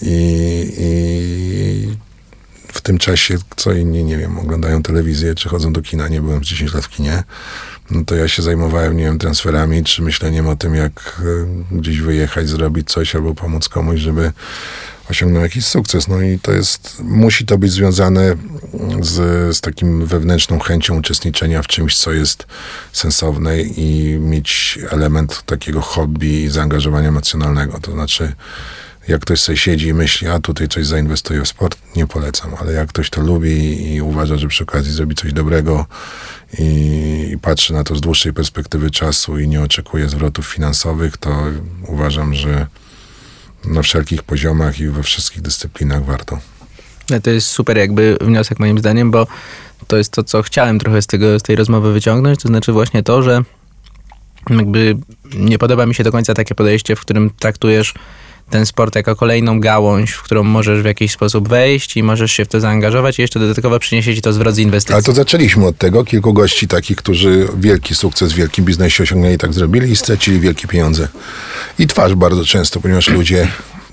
[0.02, 2.12] i, i
[2.74, 6.44] w tym czasie, co inni, nie wiem, oglądają telewizję, czy chodzą do kina, nie byłem
[6.44, 7.24] z 10 lat w kinie,
[7.92, 11.22] no to ja się zajmowałem, nie wiem, transferami, czy myśleniem o tym, jak
[11.72, 14.32] e, gdzieś wyjechać, zrobić coś, albo pomóc komuś, żeby
[15.12, 16.08] osiągnął jakiś sukces.
[16.08, 18.36] No i to jest, musi to być związane
[19.02, 19.16] z,
[19.58, 22.46] z takim wewnętrzną chęcią uczestniczenia w czymś, co jest
[22.94, 27.80] sensowne i mieć element takiego hobby i zaangażowania emocjonalnego.
[27.80, 28.34] To znaczy,
[29.08, 32.74] jak ktoś sobie siedzi i myśli, a tutaj coś zainwestuje w sport, nie polecam, ale
[32.74, 35.86] jak ktoś to lubi i uważa, że przy okazji zrobi coś dobrego
[36.60, 41.44] i, i patrzy na to z dłuższej perspektywy czasu i nie oczekuje zwrotów finansowych, to
[41.88, 42.68] uważam, że
[43.66, 46.40] na wszelkich poziomach i we wszystkich dyscyplinach warto.
[47.24, 49.28] To jest super jakby wniosek moim zdaniem, bo
[49.88, 53.04] to jest to, co chciałem trochę z, tego, z tej rozmowy wyciągnąć, to znaczy właśnie
[53.04, 53.44] to, że
[54.50, 54.98] jakby
[55.34, 57.94] nie podoba mi się do końca takie podejście, w którym traktujesz
[58.52, 62.46] ten sport jako kolejną gałąź, w którą możesz w jakiś sposób wejść i możesz się
[62.46, 64.94] w to zaangażować i jeszcze dodatkowo przyniesie ci to zwrot z inwestycji.
[64.94, 66.04] Ale to zaczęliśmy od tego.
[66.04, 70.68] Kilku gości takich, którzy wielki sukces w wielkim biznesie osiągnęli, tak zrobili i stracili wielkie
[70.68, 71.08] pieniądze.
[71.80, 73.48] I twarz bardzo często, ponieważ ludzie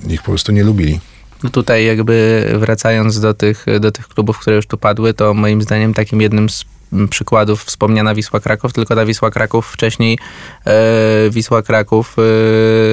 [0.08, 1.00] ich po prostu nie lubili.
[1.42, 5.62] No tutaj jakby wracając do tych, do tych klubów, które już tu padły, to moim
[5.62, 6.64] zdaniem takim jednym z
[7.10, 10.18] przykładów wspomniana Wisła Kraków, tylko ta Wisła Kraków wcześniej
[10.66, 12.16] e, Wisła Kraków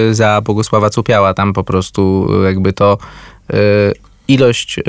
[0.10, 1.34] e, za Bogusława Cupiała.
[1.34, 2.98] Tam po prostu jakby to
[3.50, 3.58] e,
[4.28, 4.84] ilość e,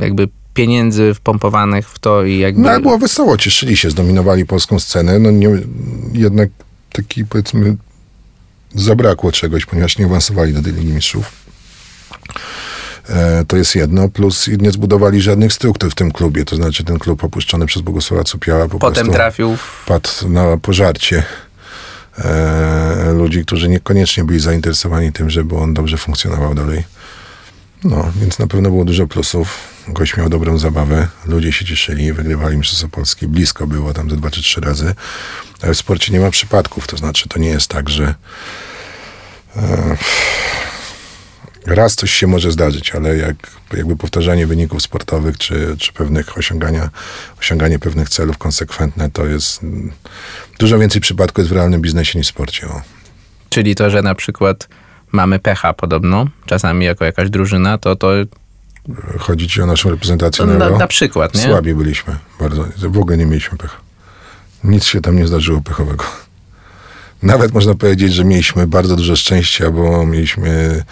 [0.00, 2.62] jakby pieniędzy wpompowanych w to i jakby...
[2.62, 5.48] No ale było wesoło, cieszyli się, zdominowali polską scenę, no nie,
[6.12, 6.48] jednak
[6.92, 7.76] taki powiedzmy
[8.74, 11.32] zabrakło czegoś, ponieważ nie awansowali do tej Ligi Mistrzów.
[13.08, 16.98] E, to jest jedno, plus nie zbudowali żadnych struktur w tym klubie, to znaczy ten
[16.98, 19.84] klub opuszczony przez Bogusława Cupiała po Potem trafił w...
[19.86, 21.22] padł na pożarcie
[22.18, 26.84] e, ludzi, którzy niekoniecznie byli zainteresowani tym, żeby on dobrze funkcjonował dalej.
[27.84, 29.58] No, więc na pewno było dużo plusów.
[29.88, 34.30] Gość miał dobrą zabawę, ludzie się cieszyli, wygrywali Mistrzostwo Polskie, blisko było tam ze dwa
[34.30, 34.94] czy trzy razy.
[35.62, 38.14] Ale w sporcie nie ma przypadków, to znaczy to nie jest tak, że
[39.56, 39.96] e,
[41.66, 43.36] raz coś się może zdarzyć, ale jak,
[43.76, 46.90] jakby powtarzanie wyników sportowych, czy, czy pewnych osiągania,
[47.40, 49.92] osiąganie pewnych celów konsekwentne, to jest mm,
[50.58, 52.68] dużo więcej przypadków jest w realnym biznesie niż w sporcie.
[52.68, 52.82] O.
[53.50, 54.68] Czyli to, że na przykład
[55.12, 58.08] mamy pecha podobno, czasami jako jakaś drużyna, to to
[59.18, 60.78] Chodzi ci o naszą reprezentację na, Euro?
[60.78, 61.40] na przykład, nie?
[61.40, 62.64] Słabi byliśmy, bardzo.
[62.76, 63.76] W ogóle nie mieliśmy pecha.
[64.64, 66.04] Nic się tam nie zdarzyło pechowego.
[67.26, 70.84] Nawet można powiedzieć, że mieliśmy bardzo dużo szczęścia, bo mieliśmy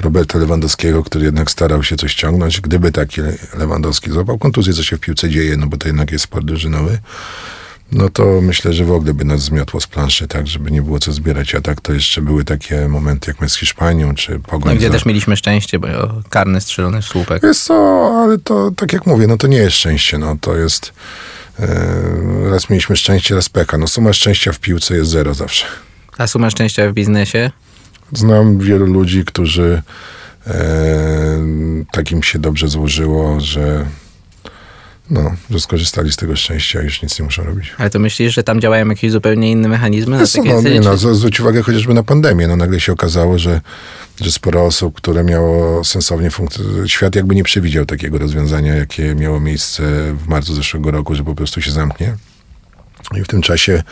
[0.00, 2.60] Roberta Lewandowskiego, który jednak starał się coś ciągnąć.
[2.60, 3.20] Gdyby taki
[3.58, 6.98] Lewandowski złapał kontuzję, co się w piłce dzieje, no bo to jednak jest sport drużynowy,
[7.92, 10.98] no to myślę, że w ogóle by nas zmiotło z planszy, tak, żeby nie było
[10.98, 11.54] co zbierać.
[11.54, 14.86] A tak to jeszcze były takie momenty jak my z Hiszpanią, czy Pogoń No, gdzie
[14.86, 15.88] za- też mieliśmy szczęście, bo
[16.30, 17.42] karny strzelony w słupek.
[17.42, 17.74] Wiesz co,
[18.24, 20.92] ale to tak jak mówię, no to nie jest szczęście, no to jest...
[21.60, 23.78] e, raz mieliśmy szczęście, raz peka.
[23.78, 25.66] No suma szczęścia w piłce jest zero zawsze.
[26.18, 27.50] A suma szczęścia w biznesie?
[28.12, 29.82] Znam wielu ludzi, którzy
[30.46, 31.38] e,
[31.92, 33.86] takim się dobrze złożyło, że
[35.10, 37.74] no, że skorzystali z tego szczęścia i już nic nie muszą robić.
[37.78, 40.18] Ale to myślisz, że tam działają jakieś zupełnie inne mechanizmy?
[40.18, 42.48] na co, takiej no, nie, no, zwróć uwagę chociażby na pandemię.
[42.48, 43.60] No, nagle się okazało, że,
[44.20, 49.40] że sporo osób, które miało sensownie funkcjonować, świat jakby nie przewidział takiego rozwiązania, jakie miało
[49.40, 49.82] miejsce
[50.14, 52.16] w marcu zeszłego roku, że po prostu się zamknie.
[53.16, 53.82] I w tym czasie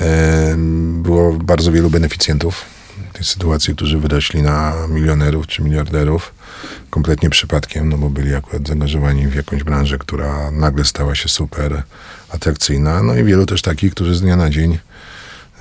[0.00, 0.54] e,
[1.02, 2.79] było bardzo wielu beneficjentów
[3.12, 6.34] tej sytuacji, którzy wyrośli na milionerów czy miliarderów
[6.90, 11.82] kompletnie przypadkiem, no bo byli akurat zaangażowani w jakąś branżę, która nagle stała się super
[12.28, 13.02] atrakcyjna.
[13.02, 14.78] No i wielu też takich, którzy z dnia na dzień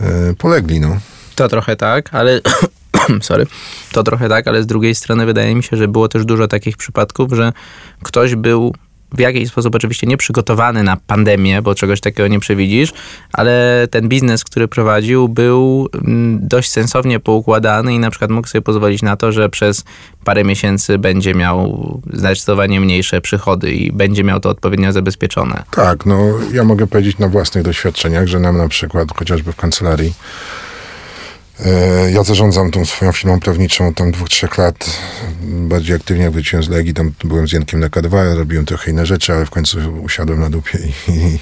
[0.02, 0.98] e, polegli, no.
[1.36, 2.42] To trochę tak, ale
[3.22, 3.46] sorry,
[3.92, 6.78] to trochę tak, ale z drugiej strony wydaje mi się, że było też dużo takich
[6.78, 7.54] przypadków, że
[8.04, 8.74] ktoś był
[9.12, 12.94] w jakiś sposób oczywiście nieprzygotowany na pandemię, bo czegoś takiego nie przewidzisz,
[13.34, 18.62] ale ten biznes, który prowadził, był mm, dość sensownie poukładany i na przykład mógł sobie
[18.62, 19.84] pozwolić na to, że przez
[20.24, 25.64] parę miesięcy będzie miał zdecydowanie mniejsze przychody i będzie miał to odpowiednio zabezpieczone.
[25.72, 26.18] Tak, no
[26.54, 30.14] ja mogę powiedzieć na własnych doświadczeniach, że nam na przykład chociażby w kancelarii
[32.14, 34.90] Ja zarządzam tą swoją firmą prawniczą od tam dwóch, trzech lat.
[35.44, 39.06] Bardziej aktywnie jak wróciłem z Legii, tam byłem z Jankiem na K2, robiłem trochę inne
[39.06, 41.40] rzeczy, ale w końcu usiadłem na dupie i, i,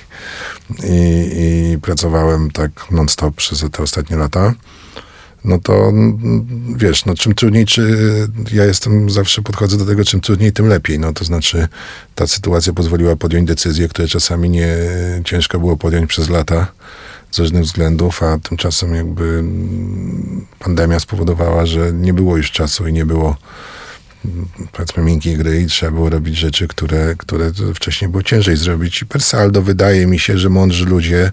[0.83, 4.53] i, i pracowałem tak non-stop przez te ostatnie lata.
[5.45, 5.93] No to
[6.75, 7.97] wiesz, no czym trudniej, czy
[8.53, 10.99] ja jestem, zawsze podchodzę do tego, czym trudniej, tym lepiej.
[10.99, 11.67] No to znaczy
[12.15, 14.75] ta sytuacja pozwoliła podjąć decyzje, które czasami nie
[15.25, 16.67] ciężko było podjąć przez lata
[17.31, 19.43] z różnych względów, a tymczasem jakby
[20.59, 23.37] pandemia spowodowała, że nie było już czasu i nie było
[24.25, 29.01] mm, powiedzmy miękkiej gry i trzeba było robić rzeczy, które, które wcześniej było ciężej zrobić.
[29.01, 31.31] I per saldo wydaje mi się, że mądrzy ludzie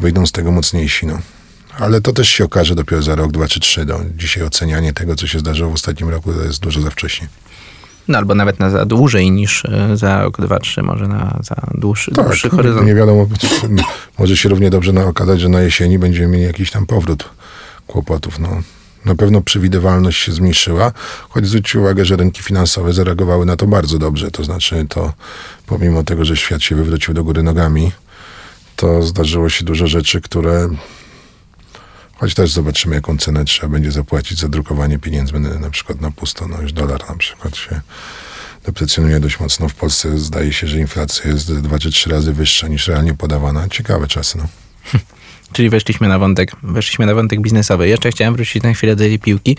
[0.00, 1.06] wyjdą z tego mocniejsi.
[1.06, 1.18] No.
[1.78, 3.84] Ale to też się okaże dopiero za rok, dwa czy trzy.
[3.84, 4.00] No.
[4.16, 7.28] Dzisiaj ocenianie tego, co się zdarzyło w ostatnim roku, to jest dużo za wcześnie.
[8.08, 11.56] No albo nawet na za dłużej niż e, za rok, dwa, trzy, może na za
[11.74, 12.78] dłuższy, dłuższy horyzont.
[12.78, 13.26] Tak, Nie wiadomo,
[14.18, 17.24] może się równie dobrze okazać, że na jesieni będziemy mieli jakiś tam powrót
[17.86, 18.38] kłopotów.
[18.38, 18.48] No.
[19.04, 20.92] Na pewno przewidywalność się zmniejszyła,
[21.28, 24.30] choć zwróćcie uwagę, że rynki finansowe zareagowały na to bardzo dobrze.
[24.30, 25.12] To znaczy, to
[25.66, 27.92] pomimo tego, że świat się wywrócił do góry nogami,
[28.76, 30.68] to zdarzyło się dużo rzeczy, które
[32.24, 36.48] choć też zobaczymy, jaką cenę trzeba będzie zapłacić za drukowanie pieniędzy na, przykład na pusto.
[36.48, 37.80] No już dolar na przykład się
[38.66, 39.68] deprecjonuje dość mocno.
[39.68, 43.68] W Polsce zdaje się, że inflacja jest dwa czy trzy razy wyższa niż realnie podawana.
[43.68, 44.44] Ciekawe czasy, no.
[45.52, 47.88] Czyli weszliśmy na wątek, weszliśmy na wątek biznesowy.
[47.88, 49.56] Jeszcze chciałem wrócić na chwilę do tej piłki.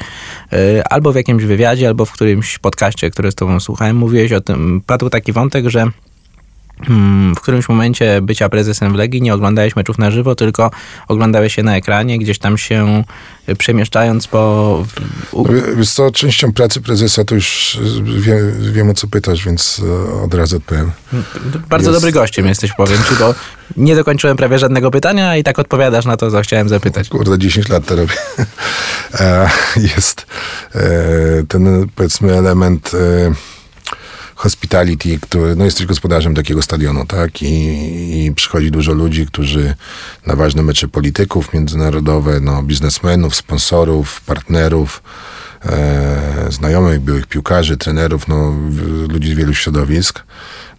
[0.51, 4.41] Yy, Albo w jakimś wywiadzie, albo w którymś podcaście, który z tobą słuchałem, mówiłeś o
[4.41, 5.86] tym, padł taki wątek, że
[7.36, 10.72] w którymś momencie bycia prezesem w Legii nie oglądałeś meczów na żywo, tylko
[11.08, 13.04] oglądałeś je na ekranie, gdzieś tam się
[13.50, 14.84] y, przemieszczając po...
[15.50, 18.38] Wie- Wiesz co, częścią pracy prezesa to już y, wie,
[18.72, 19.82] wiem o co pytasz, więc
[20.20, 20.92] e, od razu odpowiem.
[21.70, 23.34] Bardzo Jest- dobry gościem jesteś, powiem ci, bo
[23.78, 27.10] nie dokończyłem prawie żadnego pytania i tak odpowiadasz na to, co chciałem zapytać.
[27.10, 28.14] Kurde, 10 lat to robię.
[29.20, 29.50] E,
[29.96, 30.26] Jest
[30.76, 30.80] e,
[31.48, 33.32] ten, powiedzmy, element e,
[34.46, 37.41] hospitality, który, no jesteś gospodarzem takiego stadionu, tak?
[37.41, 39.74] I, I przychodzi dużo ludzi, którzy
[40.26, 45.04] na ważne mecze polityków międzynarodowe, no biznesmenów, sponsorów, partnerów,
[45.66, 48.54] e, znajomych, byłych piłkarzy, trenerów, no
[49.10, 50.24] ludzi z wielu środowisk.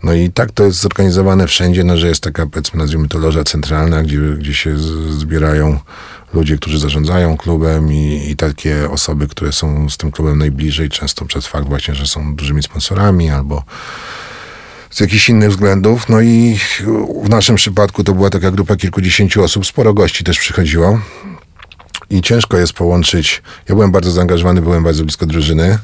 [0.03, 3.45] No i tak to jest zorganizowane wszędzie, no, że jest taka, powiedzmy, nazwijmy to loża
[3.45, 4.79] centralna, gdzie, gdzie się
[5.19, 5.79] zbierają
[6.35, 11.25] ludzie, którzy zarządzają klubem i, i takie osoby, które są z tym klubem najbliżej, często
[11.25, 13.63] przez fakt właśnie, że są dużymi sponsorami albo
[14.91, 16.09] z jakichś innych względów.
[16.09, 16.59] No i
[17.25, 21.01] w naszym przypadku to była taka grupa kilkudziesięciu osób, sporo gości też przychodziło.
[22.11, 23.43] I ciężko jest połączyć.
[23.69, 25.79] Ja byłem bardzo zaangażowany, byłem bardzo blisko drużyny.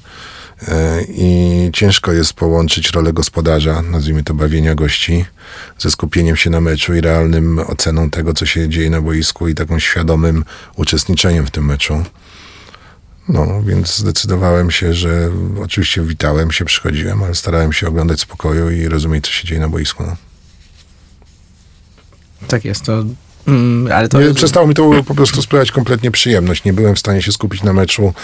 [0.69, 5.25] E, I ciężko jest połączyć rolę gospodarza, nazwijmy to bawienia gości,
[5.79, 9.55] ze skupieniem się na meczu i realnym oceną tego, co się dzieje na boisku i
[9.55, 10.45] taką świadomym
[10.77, 12.05] uczestniczeniem w tym meczu.
[13.29, 15.31] No, więc zdecydowałem się, że
[15.63, 19.69] oczywiście witałem się, przychodziłem, ale starałem się oglądać spokoju i rozumieć, co się dzieje na
[19.69, 20.03] boisku.
[20.07, 20.17] No.
[22.49, 23.05] Tak jest, to...
[23.47, 24.21] Mm, ale to...
[24.21, 26.65] Nie, przestało mi to po prostu sprawiać kompletnie przyjemność.
[26.65, 28.15] Nie byłem w stanie się skupić na meczu.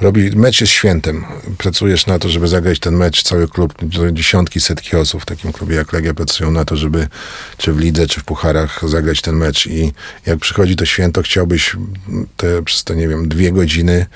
[0.00, 1.24] Robi, mecz jest świętem.
[1.58, 3.22] Pracujesz na to, żeby zagrać ten mecz.
[3.22, 3.74] Cały klub,
[4.12, 7.08] dziesiątki, setki osób w takim klubie jak Legia pracują na to, żeby
[7.56, 9.66] czy w lidze, czy w pucharach zagrać ten mecz.
[9.66, 9.92] I
[10.26, 11.76] jak przychodzi to święto, chciałbyś
[12.36, 14.06] te, przez te, nie wiem, dwie godziny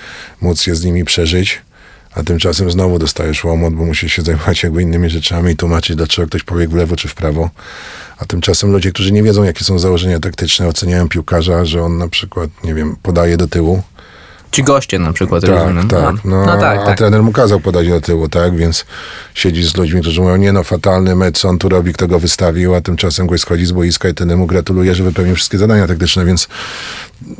[0.40, 1.65] móc je z nimi przeżyć.
[2.16, 6.28] A tymczasem znowu dostajesz łomot, bo musisz się zajmować jakby innymi rzeczami i tłumaczyć, dlaczego
[6.28, 7.50] ktoś pobiegł w lewo czy w prawo.
[8.18, 12.08] A tymczasem ludzie, którzy nie wiedzą, jakie są założenia taktyczne, oceniają piłkarza, że on na
[12.08, 13.82] przykład, nie wiem, podaje do tyłu.
[14.50, 15.88] Ci goście na przykład, Tak, rozumiem.
[15.88, 16.14] tak.
[16.24, 16.98] No, no tak, a tak.
[16.98, 18.56] trener mu kazał podać do tyłu, tak?
[18.56, 18.84] Więc
[19.34, 22.74] siedzisz z ludźmi, którzy mówią, nie no, fatalny mecz, on tu robi, kto go wystawił,
[22.74, 26.24] a tymczasem goś schodzi z boiska i trener mu gratuluje, że wypełnił wszystkie zadania taktyczne,
[26.24, 26.48] więc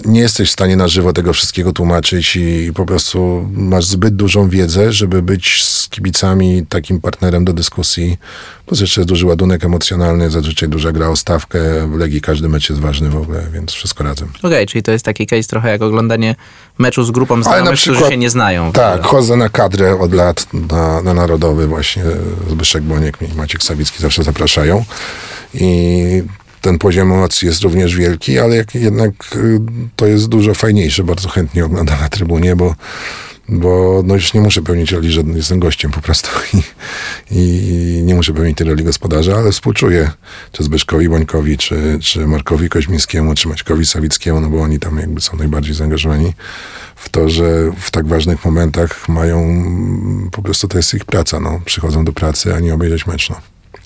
[0.04, 4.48] nie jesteś w stanie na żywo tego wszystkiego tłumaczyć i po prostu masz zbyt dużą
[4.48, 8.18] wiedzę, żeby być z kibicami takim partnerem do dyskusji.
[8.66, 11.58] Poza jeszcze jest duży ładunek emocjonalny, zazwyczaj duża gra o stawkę,
[11.88, 14.28] w Legii każdy mecz jest ważny w ogóle, więc wszystko razem.
[14.42, 16.34] Okej, czyli to jest taki case trochę jak oglądanie
[16.78, 18.72] meczu z grupą znajomych, którzy przykład- się nie znają.
[18.72, 22.02] Tak, chodzę na kadrę od lat na, na Narodowy właśnie.
[22.50, 24.84] Zbyszek Boniek i Maciek Sawicki zawsze zapraszają.
[25.54, 26.22] I
[26.60, 29.60] ten poziom emocji jest również wielki, ale jednak y,
[29.96, 31.04] to jest dużo fajniejsze.
[31.04, 32.74] Bardzo chętnie oglądam na trybunie, bo,
[33.48, 36.62] bo no już nie muszę pełnić roli, że jestem gościem po prostu i,
[37.30, 40.10] i nie muszę pełnić tej roli gospodarza, ale współczuję
[40.52, 45.20] czy Zbyszkowi Bońkowi, czy, czy Markowi Koźmińskiemu, czy Maćkowi Sawickiemu, no bo oni tam jakby
[45.20, 46.32] są najbardziej zaangażowani
[46.96, 49.64] w to, że w tak ważnych momentach mają,
[50.32, 51.60] po prostu to jest ich praca, no.
[51.64, 53.36] Przychodzą do pracy, a nie obejrzeć mecz, no.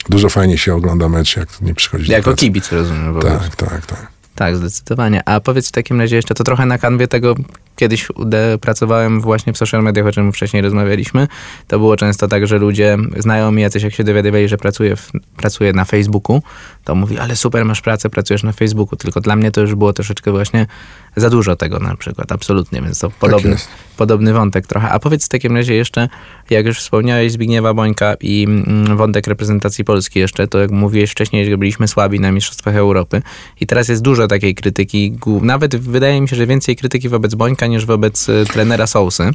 [0.08, 2.40] Dużo fajnie się ogląda mecz, jak nie przychodzi do Jako pracy.
[2.40, 3.20] kibic, rozumiem.
[3.20, 4.19] Tak, tak, tak.
[4.40, 5.22] Tak, zdecydowanie.
[5.28, 7.34] A powiedz w takim razie jeszcze, to trochę na kanwie tego,
[7.76, 8.08] kiedyś
[8.60, 11.28] pracowałem właśnie w social mediach, o czym wcześniej rozmawialiśmy.
[11.68, 15.72] To było często tak, że ludzie, znajomi jacyś, jak się dowiadywali, że pracuję, w, pracuję
[15.72, 16.42] na Facebooku,
[16.84, 18.96] to mówi, ale super, masz pracę, pracujesz na Facebooku.
[18.96, 20.66] Tylko dla mnie to już było troszeczkę właśnie
[21.16, 23.56] za dużo tego na przykład, absolutnie, więc to tak podobny,
[23.96, 24.88] podobny wątek trochę.
[24.88, 26.08] A powiedz w takim razie jeszcze,
[26.50, 31.50] jak już wspomniałeś Zbigniewa Bońka i mm, wątek reprezentacji Polski jeszcze, to jak mówiłeś wcześniej,
[31.50, 33.22] że byliśmy słabi na Mistrzostwach Europy
[33.60, 37.66] i teraz jest dużo takiej krytyki, nawet wydaje mi się, że więcej krytyki wobec Bońka
[37.66, 39.30] niż wobec y, trenera Sousy.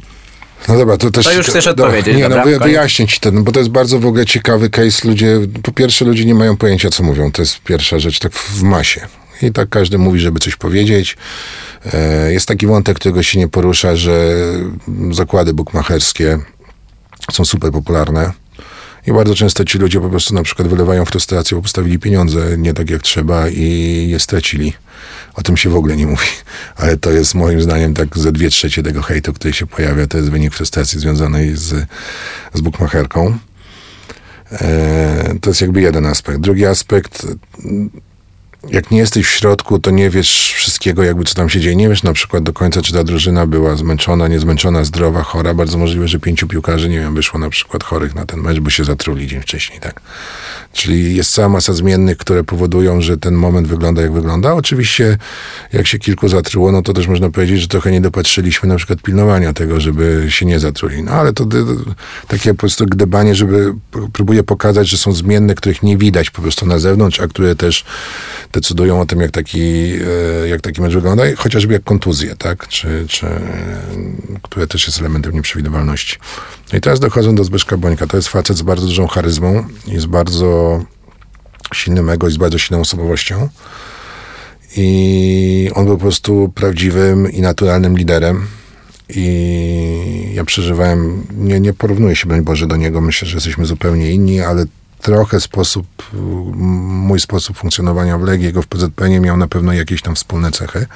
[0.68, 1.24] No dobra, to też...
[1.24, 4.26] To już chcesz odpowiedzieć, Nie, no wyjaśnię ci to, bo to jest bardzo w ogóle
[4.26, 5.08] ciekawy case.
[5.08, 7.32] Ludzie, po pierwsze ludzie nie mają pojęcia, co mówią.
[7.32, 9.00] To jest pierwsza rzecz, tak w masie.
[9.42, 11.16] I tak każdy mówi, żeby coś powiedzieć.
[11.92, 14.34] E, jest taki wątek, którego się nie porusza, że
[15.10, 16.38] zakłady bukmacherskie
[17.32, 18.32] są super popularne.
[19.06, 22.74] I bardzo często ci ludzie po prostu na przykład wylewają frustrację, bo postawili pieniądze nie
[22.74, 24.72] tak jak trzeba i je stracili.
[25.34, 26.26] O tym się w ogóle nie mówi.
[26.76, 30.18] Ale to jest moim zdaniem tak ze dwie trzecie tego hejtu, który się pojawia, to
[30.18, 31.86] jest wynik frustracji związanej z,
[32.54, 33.38] z bukmacherką.
[34.52, 36.40] E, to jest jakby jeden aspekt.
[36.40, 37.26] Drugi aspekt,
[38.68, 41.76] jak nie jesteś w środku, to nie wiesz wszystkiego, jakby co tam się dzieje.
[41.76, 45.54] Nie wiesz na przykład do końca, czy ta drużyna była zmęczona, niezmęczona, zdrowa, chora.
[45.54, 48.70] Bardzo możliwe, że pięciu piłkarzy, nie wiem, wyszło na przykład chorych na ten mecz, bo
[48.70, 50.00] się zatruli dzień wcześniej, tak.
[50.76, 54.54] Czyli jest cała masa zmiennych, które powodują, że ten moment wygląda jak wygląda.
[54.54, 55.18] Oczywiście,
[55.72, 59.02] jak się kilku zatruło, no to też można powiedzieć, że trochę nie dopatrzyliśmy na przykład
[59.02, 61.02] pilnowania tego, żeby się nie zatruli.
[61.02, 61.46] No ale to,
[62.28, 63.74] takie po prostu gdybanie, żeby
[64.12, 67.84] próbuje pokazać, że są zmienne, których nie widać po prostu na zewnątrz, a które też
[68.52, 69.60] decydują o tym, jak taki,
[70.42, 72.68] e, jak taki mecz wygląda, chociażby jak kontuzje, tak?
[72.68, 73.26] Czy, czy,
[74.42, 76.16] które też jest elementem nieprzewidywalności.
[76.72, 78.06] No i teraz dochodzą do Zbyszka Bońka.
[78.06, 80.65] To jest facet z bardzo dużą charyzmą, jest bardzo
[81.74, 83.48] silnym ego i z bardzo silną osobowością.
[84.76, 88.46] I on był po prostu prawdziwym i naturalnym liderem.
[89.08, 93.00] I ja przeżywałem, nie, nie porównuję się, broń Boże, do niego.
[93.00, 94.66] Myślę, że jesteśmy zupełnie inni, ale
[95.02, 100.14] trochę sposób, mój sposób funkcjonowania w Legii, jego w PZPN miał na pewno jakieś tam
[100.14, 100.86] wspólne cechy.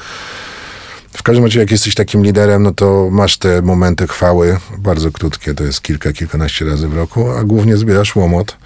[1.16, 5.55] W każdym razie, jak jesteś takim liderem, no to masz te momenty chwały, bardzo krótkie,
[5.55, 8.57] to jest kilka, kilkanaście razy w roku, a głównie zbierasz łomot,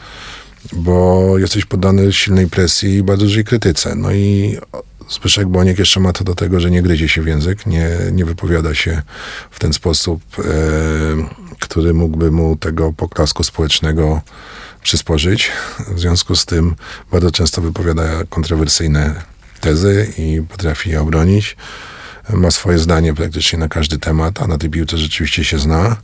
[0.72, 3.94] bo jesteś poddany silnej presji i bardzo dużej krytyce.
[3.94, 4.56] No i
[5.10, 8.24] Zbyszek Boniek jeszcze ma to do tego, że nie gryzie się w język, nie, nie
[8.24, 9.02] wypowiada się
[9.50, 10.42] w ten sposób, e,
[11.60, 14.20] który mógłby mu tego poklasku społecznego
[14.82, 15.50] przysporzyć.
[15.94, 16.74] W związku z tym
[17.12, 19.22] bardzo często wypowiada kontrowersyjne
[19.60, 21.56] tezy i potrafi je obronić.
[22.30, 25.96] Ma swoje zdanie praktycznie na każdy temat, a na tej piłce rzeczywiście się zna.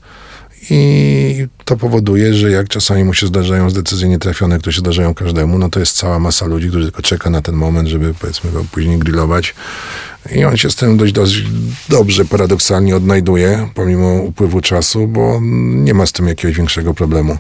[0.71, 5.59] I to powoduje, że jak czasami mu się zdarzają decyzje nietrafione, które się zdarzają każdemu,
[5.59, 8.65] no to jest cała masa ludzi, którzy tylko czeka na ten moment, żeby powiedzmy go
[8.73, 9.55] później grillować.
[10.33, 11.45] I on się z tym dość, dość
[11.89, 15.41] dobrze paradoksalnie odnajduje, pomimo upływu czasu, bo
[15.71, 17.39] nie ma z tym jakiegoś większego problemu.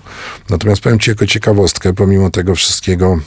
[0.50, 3.18] Natomiast powiem Ci jako ciekawostkę, pomimo tego wszystkiego,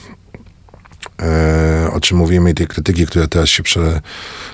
[1.21, 4.01] e, o czym mówimy i tej krytyki, która teraz się przele,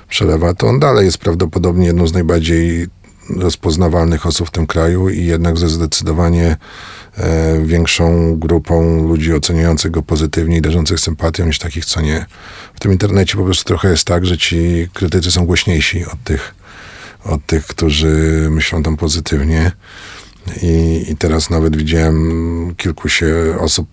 [0.09, 2.87] przelewa, to on dalej jest prawdopodobnie jedną z najbardziej
[3.37, 6.57] rozpoznawalnych osób w tym kraju i jednak ze zdecydowanie
[7.17, 12.25] e, większą grupą ludzi oceniających go pozytnie i darzących sympatią niż takich, co nie.
[12.75, 16.55] W tym internecie po prostu trochę jest tak, że ci krytycy są głośniejsi od tych,
[17.23, 19.71] od tych którzy myślą tam pozytywnie.
[20.61, 23.89] I, i teraz nawet widziałem kilku się osób...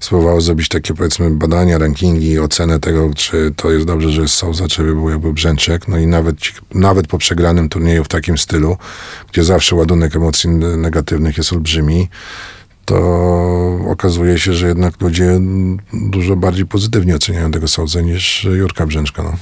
[0.00, 4.68] Spróbowało zrobić takie powiedzmy badania, rankingi, ocenę tego, czy to jest dobrze, że jest Sousa,
[4.68, 5.88] czy był jakby Brzęczek.
[5.88, 6.36] No i nawet,
[6.74, 8.76] nawet po przegranym turnieju w takim stylu,
[9.32, 12.08] gdzie zawsze ładunek emocji negatywnych jest olbrzymi,
[12.84, 12.96] to
[13.88, 15.40] okazuje się, że jednak ludzie
[15.92, 19.22] dużo bardziej pozytywnie oceniają tego Sousa niż Jurka Brzęczka.
[19.22, 19.36] No.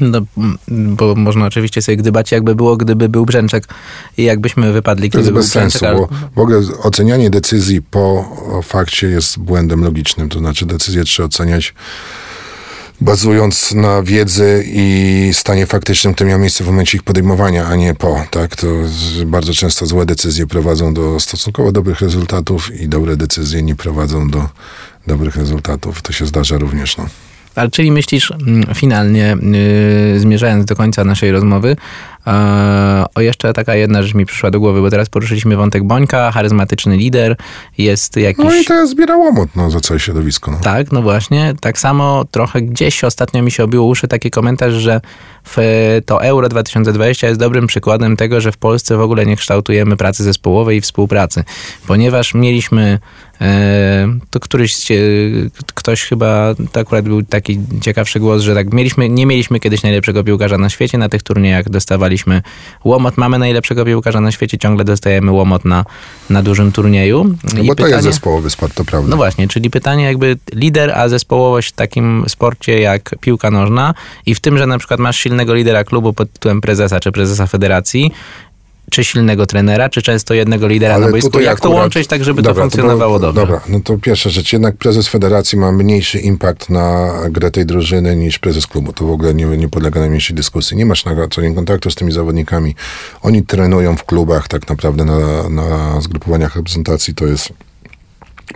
[0.00, 0.20] No,
[0.68, 3.64] bo można oczywiście sobie gdybać, jakby było, gdyby był Brzęczek
[4.16, 5.80] i jakbyśmy wypadli, gdyby był bez Brzęczek.
[5.80, 8.24] sensu, bo w ogóle ocenianie decyzji po
[8.62, 10.28] fakcie jest błędem logicznym.
[10.28, 11.74] To znaczy decyzję trzeba oceniać
[13.00, 17.94] bazując na wiedzy i stanie faktycznym, które miało miejsce w momencie ich podejmowania, a nie
[17.94, 18.24] po.
[18.30, 18.56] Tak?
[18.56, 18.66] To
[19.26, 24.48] bardzo często złe decyzje prowadzą do stosunkowo dobrych rezultatów i dobre decyzje nie prowadzą do
[25.06, 26.02] dobrych rezultatów.
[26.02, 26.96] To się zdarza również.
[26.96, 27.06] No.
[27.54, 29.36] Ale czyli myślisz mm, finalnie,
[30.12, 31.76] yy, zmierzając do końca naszej rozmowy,
[33.14, 36.96] o, jeszcze taka jedna rzecz mi przyszła do głowy, bo teraz poruszyliśmy wątek Bońka, charyzmatyczny
[36.96, 37.36] lider,
[37.78, 38.44] jest jakiś...
[38.44, 40.50] No i teraz zbiera łomot no, za całe środowisko.
[40.50, 40.58] No.
[40.58, 41.54] Tak, no właśnie.
[41.60, 45.00] Tak samo trochę gdzieś ostatnio mi się obiło uszy taki komentarz, że
[45.44, 45.56] w
[46.06, 50.24] to Euro 2020 jest dobrym przykładem tego, że w Polsce w ogóle nie kształtujemy pracy
[50.24, 51.44] zespołowej i współpracy,
[51.86, 52.98] ponieważ mieliśmy
[53.42, 54.88] E, to któryś,
[55.74, 60.24] ktoś chyba, to akurat był taki ciekawszy głos, że tak mieliśmy, nie mieliśmy kiedyś najlepszego
[60.24, 61.68] piłkarza na świecie, na tych turniejach
[62.12, 62.42] dostawaliśmy
[62.84, 65.84] łomot, mamy najlepszego piłkarza na świecie, ciągle dostajemy łomot na,
[66.30, 67.24] na dużym turnieju.
[67.24, 69.10] No bo pytanie, to jest zespołowy sport, to prawda.
[69.10, 73.94] No właśnie, czyli pytanie jakby lider, a zespołowość w takim sporcie jak piłka nożna
[74.26, 77.46] i w tym, że na przykład masz silnego lidera klubu pod tytułem prezesa czy prezesa
[77.46, 78.12] federacji
[78.92, 81.40] czy silnego trenera, czy często jednego lidera Ale na boisku?
[81.40, 83.40] Jak akurat, to łączyć tak, żeby dobra, to funkcjonowało to, dobrze?
[83.40, 84.52] Dobra, no to pierwsza rzecz.
[84.52, 88.92] Jednak prezes federacji ma mniejszy impact na grę tej drużyny niż prezes klubu.
[88.92, 90.76] To w ogóle nie, nie podlega najmniejszej dyskusji.
[90.76, 92.74] Nie masz na co nie kontaktu z tymi zawodnikami.
[93.22, 97.14] Oni trenują w klubach tak naprawdę na, na zgrupowaniach reprezentacji.
[97.14, 97.52] To jest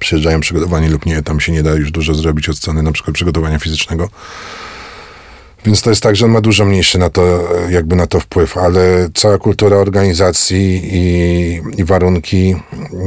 [0.00, 1.22] przyjeżdżają przygotowani lub nie.
[1.22, 4.08] Tam się nie da już dużo zrobić od strony na przykład przygotowania fizycznego.
[5.66, 8.58] Więc to jest tak, że on ma dużo mniejszy na to, jakby na to wpływ,
[8.58, 12.56] ale cała kultura organizacji i, i warunki,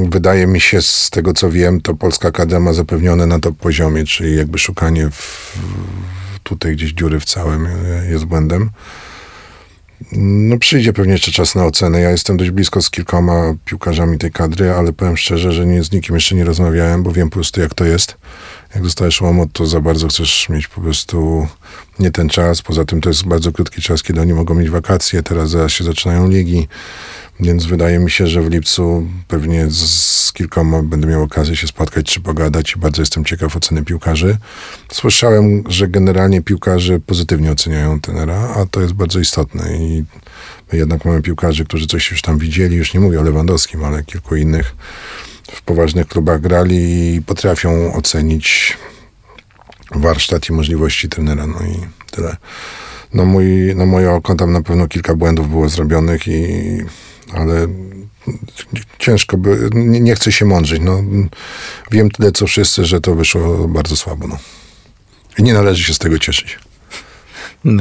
[0.09, 4.03] wydaje mi się, z tego co wiem, to Polska Akademia ma zapewnione na to poziomie,
[4.03, 5.57] czyli jakby szukanie w,
[6.43, 7.67] tutaj gdzieś dziury w całym
[8.11, 8.69] jest błędem.
[10.11, 12.01] No przyjdzie pewnie jeszcze czas na ocenę.
[12.01, 15.91] Ja jestem dość blisko z kilkoma piłkarzami tej kadry, ale powiem szczerze, że nie, z
[15.91, 18.17] nikim jeszcze nie rozmawiałem, bo wiem po prostu jak to jest
[18.75, 21.47] jak dostajesz łomot, to za bardzo chcesz mieć po prostu
[21.99, 22.61] nie ten czas.
[22.61, 25.23] Poza tym to jest bardzo krótki czas, kiedy oni mogą mieć wakacje.
[25.23, 26.67] Teraz zaraz się zaczynają ligi.
[27.39, 32.05] Więc wydaje mi się, że w lipcu pewnie z kilkoma będę miał okazję się spotkać
[32.05, 34.37] czy pogadać i bardzo jestem ciekaw oceny piłkarzy.
[34.91, 40.03] Słyszałem, że generalnie piłkarze pozytywnie oceniają tenera, a to jest bardzo istotne i
[40.71, 44.03] my jednak mamy piłkarzy, którzy coś już tam widzieli, już nie mówię o Lewandowskim, ale
[44.03, 44.75] kilku innych
[45.51, 48.77] w poważnych klubach grali i potrafią ocenić
[49.95, 51.47] warsztat i możliwości trenera.
[51.47, 52.37] No i tyle.
[53.13, 56.77] No, mój, no moje oko tam na pewno kilka błędów było zrobionych, i,
[57.33, 57.67] ale
[58.99, 60.81] ciężko by, nie, nie chcę się mądrzyć.
[60.81, 61.03] No,
[61.91, 64.27] wiem tyle co wszyscy, że to wyszło bardzo słabo.
[64.27, 64.37] No.
[65.37, 66.59] I nie należy się z tego cieszyć.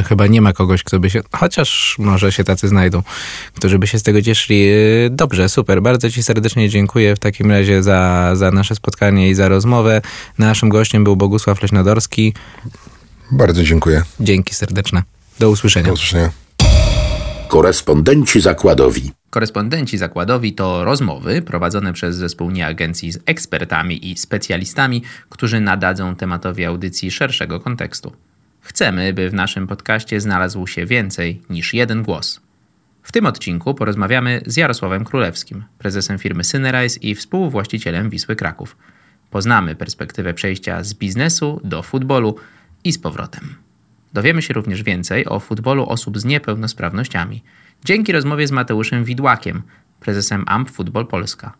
[0.09, 3.03] Chyba nie ma kogoś, kto by się, chociaż może się tacy znajdą,
[3.55, 4.69] którzy by się z tego cieszyli.
[4.69, 5.83] Y, dobrze, super.
[5.83, 10.01] Bardzo Ci serdecznie dziękuję w takim razie za, za nasze spotkanie i za rozmowę.
[10.39, 12.35] Naszym gościem był Bogusław Leśnodorski.
[13.31, 14.03] Bardzo dziękuję.
[14.21, 15.03] Dzięki serdeczne.
[15.39, 15.87] Do usłyszenia.
[15.87, 16.31] Do usłyszenia.
[17.49, 19.13] Korespondenci zakładowi.
[19.31, 26.65] Korespondenci zakładowi to rozmowy prowadzone przez zespół nieagencji z ekspertami i specjalistami, którzy nadadzą tematowi
[26.65, 28.13] audycji szerszego kontekstu.
[28.69, 32.41] Chcemy, by w naszym podcaście znalazł się więcej niż jeden głos.
[33.03, 38.77] W tym odcinku porozmawiamy z Jarosławem Królewskim, prezesem firmy Synerise i współwłaścicielem Wisły Kraków.
[39.31, 42.37] Poznamy perspektywę przejścia z biznesu do futbolu
[42.85, 43.55] i z powrotem.
[44.13, 47.43] Dowiemy się również więcej o futbolu osób z niepełnosprawnościami
[47.85, 49.63] dzięki rozmowie z Mateuszem Widłakiem,
[50.01, 51.53] prezesem AMP Futbol Polska.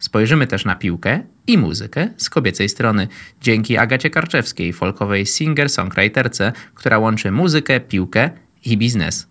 [0.00, 3.08] Spojrzymy też na piłkę i muzykę z kobiecej strony,
[3.40, 8.30] dzięki Agacie Karczewskiej, folkowej singer-songwriterce, która łączy muzykę, piłkę
[8.64, 9.26] i biznes.